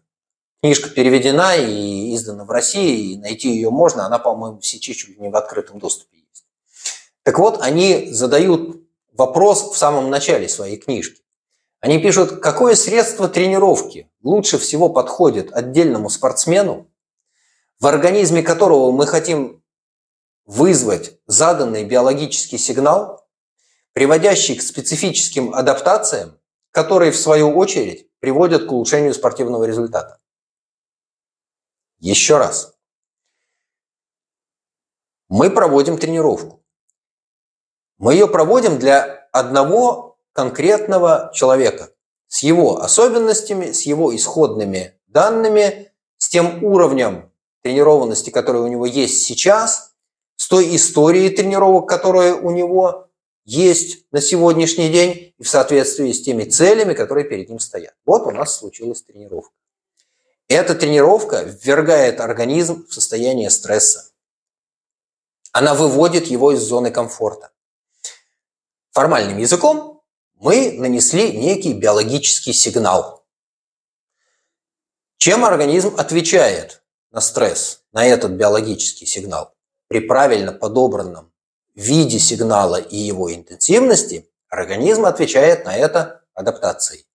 [0.62, 5.30] книжка переведена и издана в России, и найти ее можно, она, по-моему, сети чуть не
[5.30, 6.46] в открытом доступе есть.
[7.24, 8.84] Так вот, они задают
[9.14, 11.22] вопрос в самом начале своей книжки.
[11.80, 16.88] Они пишут, какое средство тренировки лучше всего подходит отдельному спортсмену,
[17.80, 19.63] в организме которого мы хотим
[20.46, 23.28] вызвать заданный биологический сигнал,
[23.94, 26.40] приводящий к специфическим адаптациям,
[26.72, 30.20] которые в свою очередь приводят к улучшению спортивного результата.
[32.00, 32.76] Еще раз.
[35.30, 36.64] Мы проводим тренировку.
[37.98, 41.92] Мы ее проводим для одного конкретного человека
[42.28, 47.32] с его особенностями, с его исходными данными, с тем уровнем
[47.62, 49.93] тренированности, который у него есть сейчас,
[50.36, 53.10] с той историей тренировок, которая у него
[53.46, 57.94] есть на сегодняшний день и в соответствии с теми целями, которые перед ним стоят.
[58.06, 59.54] Вот у нас случилась тренировка.
[60.48, 64.12] Эта тренировка ввергает организм в состояние стресса.
[65.52, 67.52] Она выводит его из зоны комфорта.
[68.92, 70.04] Формальным языком
[70.36, 73.26] мы нанесли некий биологический сигнал.
[75.18, 79.56] Чем организм отвечает на стресс, на этот биологический сигнал?
[79.94, 81.32] При правильно подобранном
[81.76, 87.06] виде сигнала и его интенсивности организм отвечает на это адаптацией.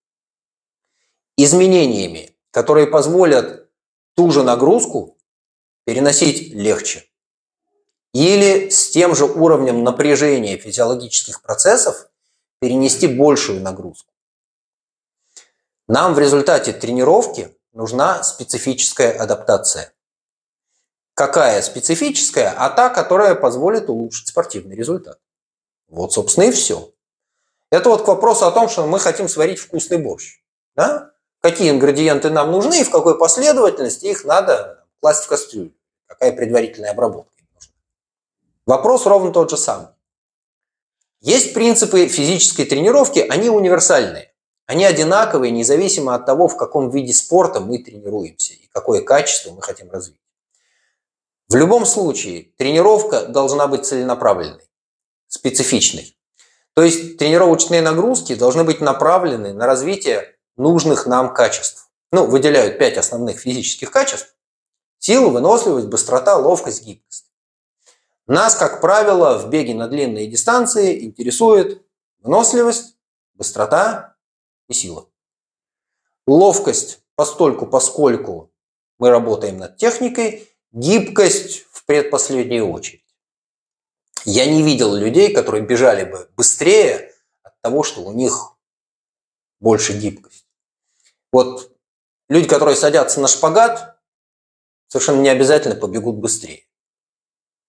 [1.37, 3.69] Изменениями, которые позволят
[4.15, 5.19] ту же нагрузку
[5.87, 7.05] переносить легче.
[8.15, 12.09] Или с тем же уровнем напряжения физиологических процессов
[12.61, 14.13] перенести большую нагрузку.
[15.89, 19.93] Нам в результате тренировки нужна специфическая адаптация.
[21.19, 22.55] Какая специфическая?
[22.57, 25.19] А та, которая позволит улучшить спортивный результат.
[25.89, 26.93] Вот, собственно, и все.
[27.73, 30.41] Это вот к вопросу о том, что мы хотим сварить вкусный борщ.
[30.77, 31.11] Да?
[31.41, 35.73] Какие ингредиенты нам нужны и в какой последовательности их надо класть в кастрюлю.
[36.07, 37.33] Какая предварительная обработка.
[38.65, 39.89] Вопрос ровно тот же самый.
[41.21, 44.33] Есть принципы физической тренировки, они универсальные.
[44.67, 49.63] Они одинаковые, независимо от того, в каком виде спорта мы тренируемся и какое качество мы
[49.63, 50.21] хотим развить.
[51.49, 54.69] В любом случае, тренировка должна быть целенаправленной,
[55.29, 56.15] специфичной.
[56.75, 61.91] То есть тренировочные нагрузки должны быть направлены на развитие нужных нам качеств.
[62.13, 64.35] Ну, выделяют пять основных физических качеств.
[64.99, 67.31] Сила, выносливость, быстрота, ловкость, гибкость.
[68.27, 71.83] Нас, как правило, в беге на длинные дистанции интересует
[72.21, 72.97] выносливость,
[73.35, 74.17] быстрота
[74.69, 75.09] и сила.
[76.27, 78.53] Ловкость постольку, поскольку
[78.99, 83.05] мы работаем над техникой, гибкость в предпоследнюю очередь.
[84.25, 88.57] Я не видел людей, которые бежали бы быстрее от того, что у них
[89.61, 90.47] больше гибкость.
[91.33, 91.77] Вот
[92.29, 93.99] люди, которые садятся на шпагат,
[94.89, 96.65] совершенно не обязательно побегут быстрее.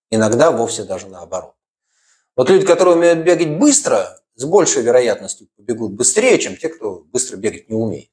[0.09, 1.55] Иногда вовсе даже наоборот.
[2.35, 7.35] Вот люди, которые умеют бегать быстро, с большей вероятностью побегут быстрее, чем те, кто быстро
[7.35, 8.09] бегать не умеет.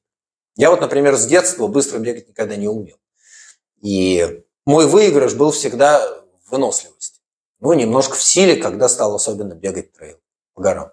[0.57, 2.97] Я вот, например, с детства быстро бегать никогда не умел.
[3.81, 6.05] И мой выигрыш был всегда
[6.43, 7.21] в выносливости.
[7.61, 10.19] Ну, немножко в силе, когда стал особенно бегать трейл
[10.53, 10.91] по горам.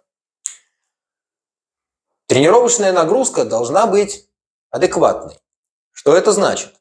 [2.27, 4.31] Тренировочная нагрузка должна быть
[4.71, 5.41] адекватной.
[5.91, 6.73] Что это значит?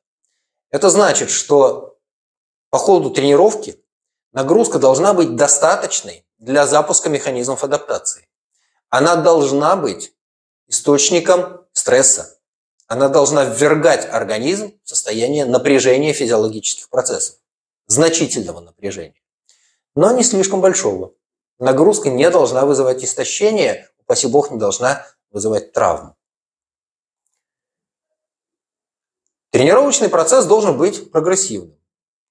[0.70, 1.98] Это значит, что
[2.70, 3.84] по ходу тренировки
[4.32, 8.30] нагрузка должна быть достаточной для запуска механизмов адаптации.
[8.90, 10.14] Она должна быть
[10.68, 12.33] источником стресса.
[12.94, 17.40] Она должна ввергать организм в состояние напряжения физиологических процессов,
[17.88, 19.20] значительного напряжения,
[19.96, 21.16] но не слишком большого.
[21.58, 26.16] Нагрузка не должна вызывать истощение, упаси бог, не должна вызывать травму.
[29.50, 31.76] Тренировочный процесс должен быть прогрессивным.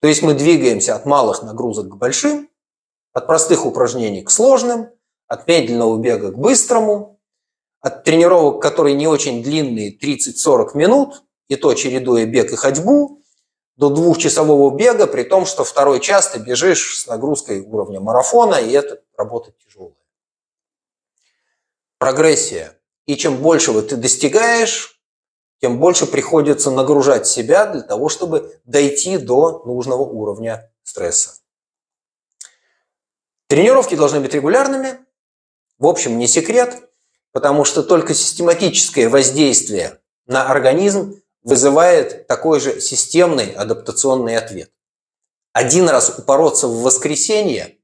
[0.00, 2.48] То есть мы двигаемся от малых нагрузок к большим,
[3.12, 4.90] от простых упражнений к сложным,
[5.26, 7.11] от медленного бега к быстрому,
[7.82, 13.22] от тренировок, которые не очень длинные, 30-40 минут, и то чередуя бег и ходьбу,
[13.76, 18.70] до двухчасового бега, при том, что второй час ты бежишь с нагрузкой уровня марафона, и
[18.70, 19.96] это работа тяжелая.
[21.98, 22.78] Прогрессия.
[23.06, 25.00] И чем большего ты достигаешь,
[25.60, 31.40] тем больше приходится нагружать себя для того, чтобы дойти до нужного уровня стресса.
[33.48, 34.98] Тренировки должны быть регулярными.
[35.78, 36.91] В общем, не секрет,
[37.32, 44.70] потому что только систематическое воздействие на организм вызывает такой же системный адаптационный ответ.
[45.52, 47.76] Один раз упороться в воскресенье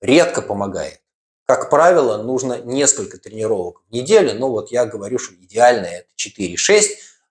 [0.00, 1.00] редко помогает.
[1.46, 6.82] Как правило, нужно несколько тренировок в неделю, но вот я говорю, что идеально это 4-6,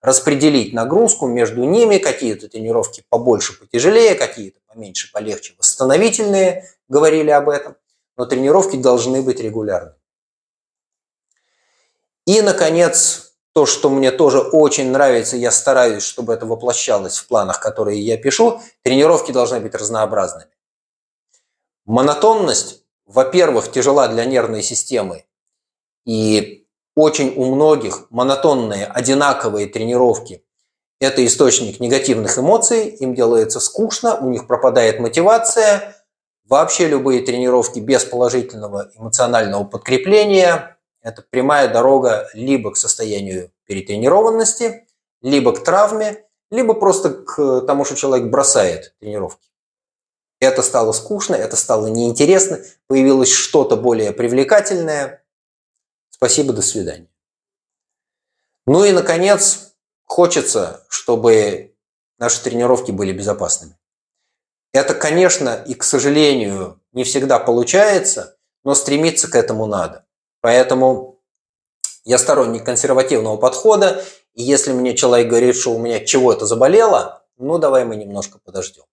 [0.01, 7.75] распределить нагрузку между ними, какие-то тренировки побольше, потяжелее, какие-то поменьше, полегче, восстановительные, говорили об этом,
[8.17, 9.95] но тренировки должны быть регулярны.
[12.25, 17.59] И, наконец, то, что мне тоже очень нравится, я стараюсь, чтобы это воплощалось в планах,
[17.59, 20.51] которые я пишу, тренировки должны быть разнообразными.
[21.85, 25.25] Монотонность во-первых, тяжела для нервной системы.
[26.05, 30.43] И очень у многих монотонные, одинаковые тренировки–
[30.99, 35.95] это источник негативных эмоций, им делается скучно, у них пропадает мотивация.
[36.47, 44.87] Вообще любые тренировки без положительного эмоционального подкрепления– это прямая дорога либо к состоянию перетренированности,
[45.21, 49.49] либо к травме, либо просто к тому, что человек бросает тренировки.
[50.39, 55.23] Это стало скучно, это стало неинтересно, появилось что-то более привлекательное.
[56.09, 57.09] Спасибо, до свидания.
[58.65, 59.73] Ну и, наконец,
[60.05, 61.75] хочется, чтобы
[62.17, 63.77] наши тренировки были безопасными.
[64.73, 70.05] Это, конечно, и, к сожалению, не всегда получается, но стремиться к этому надо.
[70.43, 71.21] Поэтому
[72.03, 77.59] я сторонник консервативного подхода, и если мне человек говорит, что у меня чего-то заболело, ну
[77.59, 78.83] давай мы немножко подождем.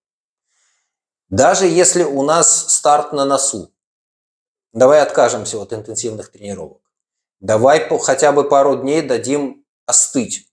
[1.27, 3.69] Даже если у нас старт на носу,
[4.71, 6.81] давай откажемся от интенсивных тренировок.
[7.41, 10.49] Давай хотя бы пару дней дадим остыть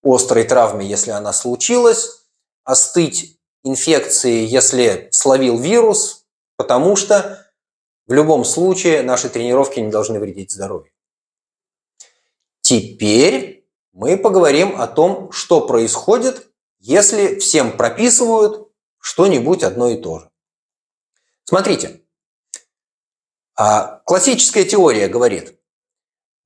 [0.00, 2.24] острой травме, если она случилась,
[2.62, 6.24] остыть инфекции, если словил вирус,
[6.54, 7.47] потому что
[8.08, 10.90] в любом случае наши тренировки не должны вредить здоровью.
[12.62, 20.30] Теперь мы поговорим о том, что происходит, если всем прописывают что-нибудь одно и то же.
[21.44, 22.02] Смотрите,
[23.54, 25.58] а классическая теория говорит,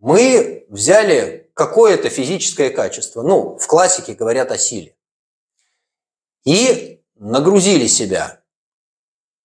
[0.00, 4.96] мы взяли какое-то физическое качество, ну, в классике говорят о силе,
[6.44, 8.42] и нагрузили себя.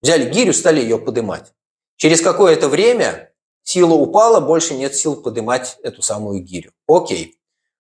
[0.02, 1.54] Взяли гирю, стали ее подымать.
[1.98, 3.34] Через какое-то время
[3.64, 6.72] сила упала, больше нет сил подымать эту самую гирю.
[6.88, 7.40] Окей.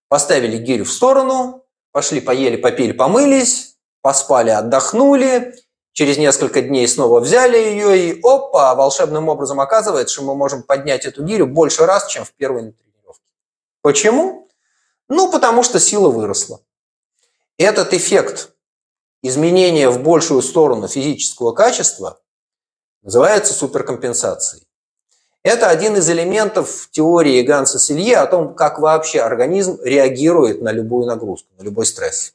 [0.09, 5.55] Поставили гирю в сторону, пошли, поели, попили, помылись, поспали, отдохнули,
[5.93, 11.05] через несколько дней снова взяли ее, и опа, волшебным образом оказывается, что мы можем поднять
[11.05, 13.23] эту гирю больше раз, чем в первой тренировке.
[13.81, 14.49] Почему?
[15.09, 16.59] Ну, потому что сила выросла.
[17.57, 18.51] Этот эффект
[19.21, 22.19] изменения в большую сторону физического качества
[23.07, 24.67] называется суперкомпенсацией.
[25.41, 31.05] Это один из элементов теории Ганса Силье о том, как вообще организм реагирует на любую
[31.05, 32.33] нагрузку, на любой стресс.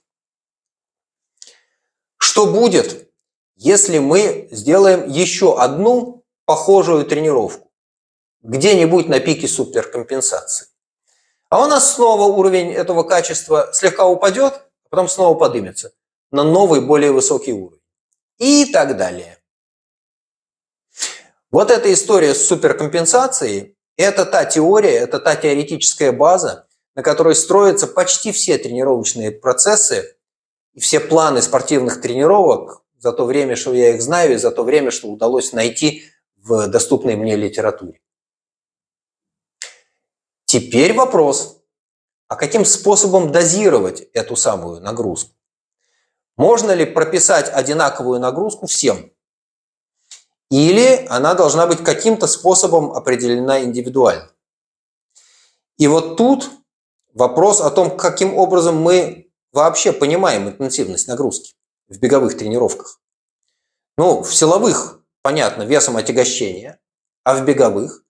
[2.16, 3.11] Что будет,
[3.55, 7.70] если мы сделаем еще одну похожую тренировку?
[8.41, 10.68] Где-нибудь на пике суперкомпенсации.
[11.51, 15.93] А у нас снова уровень этого качества слегка упадет, а потом снова поднимется
[16.31, 17.83] на новый, более высокий уровень.
[18.39, 19.41] И так далее.
[21.53, 27.87] Вот эта история с суперкомпенсацией– это та теория, это та теоретическая база, на которой строятся
[27.87, 30.17] почти все тренировочные процессы
[30.73, 34.65] и все планы спортивных тренировок за то время, что я их знаю, и за то
[34.65, 36.05] время, что удалось найти
[36.37, 38.01] в доступной мне литературе.
[40.47, 41.63] Теперь вопрос,
[42.29, 45.37] а каким способом дозировать эту самую нагрузку?
[46.37, 49.13] Можно ли прописать одинаковую нагрузку всем?
[50.53, 54.31] Или она должна быть каким-то способом определена индивидуально?
[55.79, 56.51] И вот тут
[57.15, 61.55] вопрос о том, каким образом мы вообще понимаем интенсивность нагрузки
[61.89, 63.01] в беговых тренировках.
[63.97, 66.79] Ну, в силовых, понятно, весом отягощения,
[67.25, 68.05] а в беговых?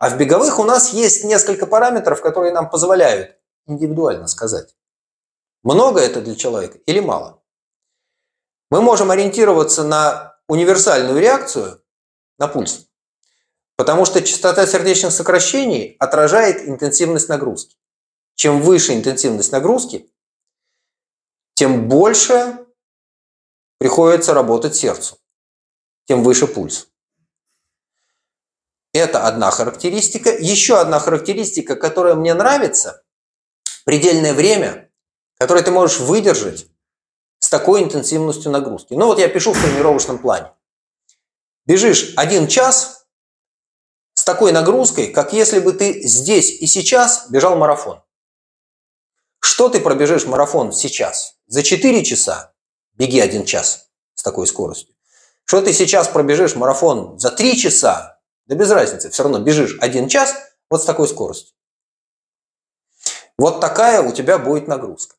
[0.00, 4.74] А в беговых у нас есть несколько параметров, которые нам позволяют индивидуально сказать,
[5.62, 7.40] много это для человека или мало.
[8.68, 11.82] Мы можем ориентироваться на универсальную реакцию
[12.38, 12.88] на пульс,
[13.76, 17.76] потому что частота сердечных сокращений отражает интенсивность нагрузки.
[18.34, 20.10] Чем выше интенсивность нагрузки,
[21.54, 22.66] тем больше
[23.78, 25.18] приходится работать сердцу,
[26.06, 26.88] тем выше пульс.
[28.92, 30.30] Это одна характеристика.
[30.30, 33.04] Еще одна характеристика, которая мне нравится,
[33.84, 34.90] предельное время,
[35.36, 36.68] которое ты можешь выдержать
[37.38, 38.94] с такой интенсивностью нагрузки.
[38.94, 40.52] Ну вот я пишу в тренировочном плане.
[41.66, 43.06] Бежишь один час
[44.14, 48.02] с такой нагрузкой, как если бы ты здесь и сейчас бежал марафон.
[49.40, 51.36] Что ты пробежишь марафон сейчас?
[51.46, 52.52] За 4 часа
[52.94, 54.94] беги один час с такой скоростью.
[55.44, 58.20] Что ты сейчас пробежишь марафон за 3 часа?
[58.46, 60.34] Да без разницы, все равно бежишь один час
[60.70, 61.54] вот с такой скоростью.
[63.38, 65.17] Вот такая у тебя будет нагрузка.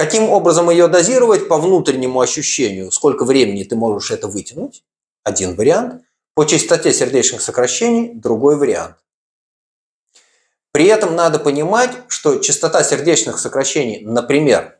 [0.00, 4.82] Каким образом ее дозировать по внутреннему ощущению, сколько времени ты можешь это вытянуть?
[5.24, 6.04] Один вариант.
[6.34, 8.96] По частоте сердечных сокращений другой вариант.
[10.72, 14.78] При этом надо понимать, что частота сердечных сокращений, например,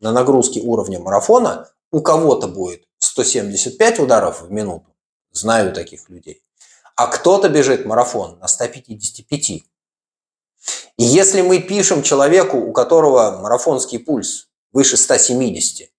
[0.00, 4.86] на нагрузке уровня марафона, у кого-то будет 175 ударов в минуту,
[5.32, 6.42] знаю таких людей,
[6.96, 9.50] а кто-то бежит марафон на 155.
[9.50, 9.64] И
[10.96, 15.90] если мы пишем человеку, у которого марафонский пульс выше 170,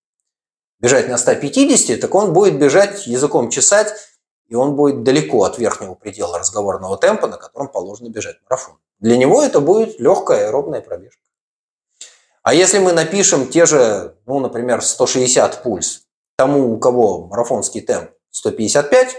[0.79, 3.93] бежать на 150, так он будет бежать языком чесать,
[4.47, 8.77] и он будет далеко от верхнего предела разговорного темпа, на котором положено бежать марафон.
[8.99, 11.21] Для него это будет легкая аэробная пробежка.
[12.41, 16.05] А если мы напишем те же, ну, например, 160 пульс
[16.35, 19.15] тому, у кого марафонский темп 155,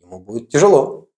[0.00, 1.08] ему будет тяжело.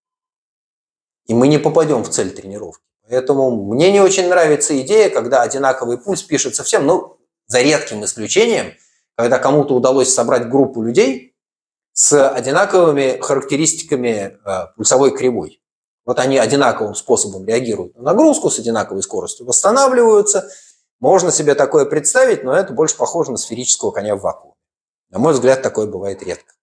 [1.27, 2.85] И мы не попадем в цель тренировки.
[3.09, 7.20] Поэтому мне не очень нравится идея, когда одинаковый пульс пишется всем, ну,
[7.51, 8.75] за редким исключением,
[9.17, 11.35] когда кому-то удалось собрать группу людей
[11.93, 15.61] с одинаковыми характеристиками э, пульсовой кривой.
[16.07, 20.49] Вот они одинаковым способом реагируют на нагрузку, с одинаковой скоростью восстанавливаются.
[21.01, 24.55] Можно себе такое представить, но это больше похоже на сферического коня в вакууме.
[25.11, 26.55] На мой взгляд, такое бывает редко.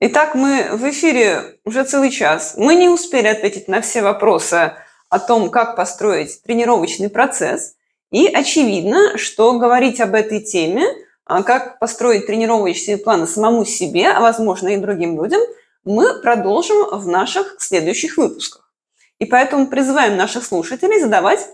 [0.00, 2.54] Итак, мы в эфире уже целый час.
[2.56, 4.72] Мы не успели ответить на все вопросы
[5.10, 7.75] о том, как построить тренировочный процесс.
[8.10, 10.86] И очевидно, что говорить об этой теме,
[11.24, 15.40] а как построить тренировочные планы самому себе, а возможно и другим людям,
[15.84, 18.70] мы продолжим в наших следующих выпусках.
[19.18, 21.48] И поэтому призываем наших слушателей задавать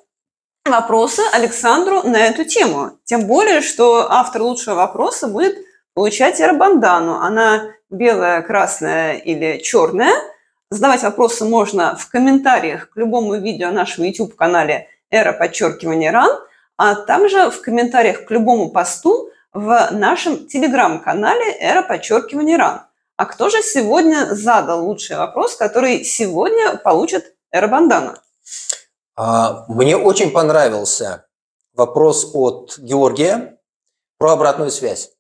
[0.65, 2.99] вопросы Александру на эту тему.
[3.05, 5.57] Тем более, что автор лучшего вопроса будет
[5.95, 7.15] получать эробандану.
[7.15, 10.15] Она белая, красная или черная.
[10.71, 16.37] Задавать вопросы можно в комментариях к любому видео нашего YouTube-канале «Эра подчеркивания ран»,
[16.77, 22.81] а также в комментариях к любому посту в нашем телеграм-канале «Эра подчеркивания ран».
[23.17, 28.21] А кто же сегодня задал лучший вопрос, который сегодня получит Эрбандана.
[29.15, 31.27] А, мне очень понравился
[31.75, 33.59] вопрос от Георгия
[34.19, 35.13] про обратную связь.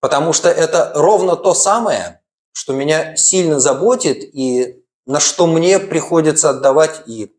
[0.00, 6.50] Потому что это ровно то самое, что меня сильно заботит и на что мне приходится
[6.50, 7.32] отдавать, и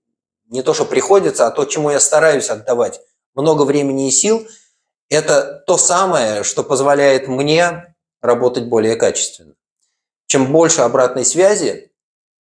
[0.51, 3.01] не то, что приходится, а то, чему я стараюсь отдавать
[3.33, 4.45] много времени и сил,
[5.09, 9.55] это то самое, что позволяет мне работать более качественно.
[10.27, 11.91] Чем больше обратной связи,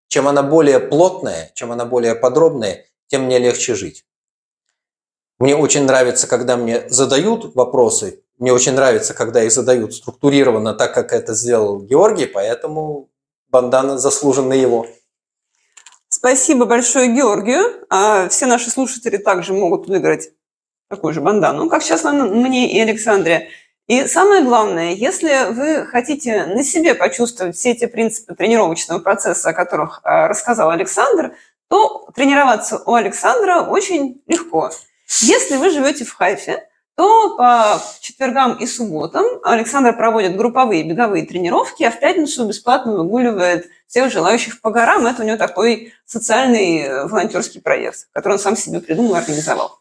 [0.09, 4.05] чем она более плотная, чем она более подробная, тем мне легче жить.
[5.39, 8.23] Мне очень нравится, когда мне задают вопросы.
[8.37, 13.09] Мне очень нравится, когда их задают структурированно, так как это сделал Георгий, поэтому
[13.49, 14.87] бандана заслуженно его.
[16.21, 17.83] Спасибо большое Георгию.
[17.89, 20.29] А все наши слушатели также могут выиграть
[20.87, 23.49] такую же бандану, как сейчас мне и Александре.
[23.87, 29.53] И самое главное, если вы хотите на себе почувствовать все эти принципы тренировочного процесса, о
[29.53, 31.33] которых э, рассказал Александр,
[31.69, 34.69] то тренироваться у Александра очень легко.
[35.21, 36.67] Если вы живете в Хайфе,
[37.01, 43.65] то по четвергам и субботам Александр проводит групповые беговые тренировки, а в пятницу бесплатно выгуливает
[43.87, 45.07] всех желающих по горам.
[45.07, 49.79] Это у него такой социальный э, волонтерский проект, который он сам себе придумал и организовал.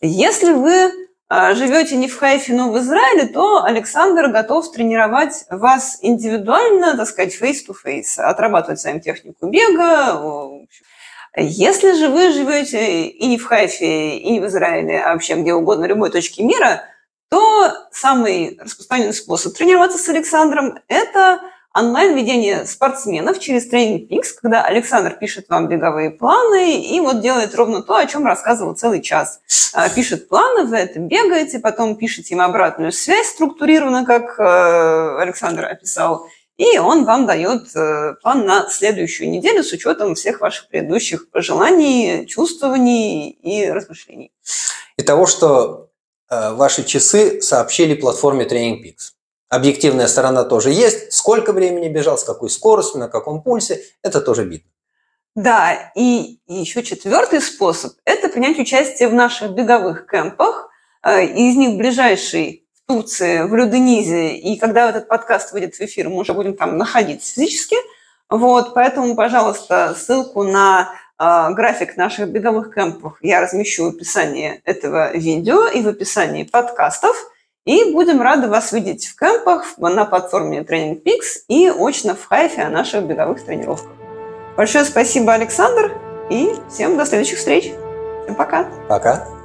[0.00, 0.92] Если вы
[1.28, 7.08] а, живете не в Хайфе, но в Израиле, то Александр готов тренировать вас индивидуально, так
[7.08, 10.20] сказать, face-to-face, отрабатывать с вами технику бега.
[11.36, 16.10] Если же вы живете и в Хайфе, и в Израиле, а вообще где угодно, любой
[16.10, 16.82] точке мира,
[17.30, 21.40] то самый распространенный способ тренироваться с Александром– это
[21.74, 27.82] онлайн-ведение спортсменов через тренинг Пикс, когда Александр пишет вам беговые планы и вот делает ровно
[27.82, 29.40] то, о чем рассказывал целый час.
[29.72, 35.64] А, пишет планы, вы это бегаете, потом пишете им обратную связь структурированно, как э, Александр
[35.64, 36.26] описал,
[36.62, 42.24] и он вам дает э, план на следующую неделю с учетом всех ваших предыдущих пожеланий,
[42.26, 44.30] чувствований и размышлений.
[44.96, 45.88] И того, что
[46.30, 49.14] э, ваши часы сообщили платформе Training Peaks.
[49.48, 51.12] Объективная сторона тоже есть.
[51.12, 54.70] Сколько времени бежал, с какой скоростью, на каком пульсе, это тоже видно.
[55.34, 60.70] Да, и еще четвертый способ– это принять участие в наших беговых кемпах.
[61.02, 62.61] Э, из них ближайший
[62.92, 64.36] Турции, в Люденизе.
[64.36, 67.76] И когда этот подкаст выйдет в эфир, мы уже будем там находиться физически.
[68.28, 75.16] Вот, поэтому, пожалуйста, ссылку на э, график наших беговых кемпов я размещу в описании этого
[75.16, 77.16] видео и в описании подкастов–
[77.64, 82.62] и будем рады вас видеть в кемпах на платформе Training Peaks и очно в Хайфе
[82.62, 83.92] о наших беговых тренировках.
[84.56, 85.92] Большое спасибо, Александр,
[86.28, 87.72] и всем до следующих встреч.
[88.24, 88.64] Всем пока.
[88.88, 89.41] Пока.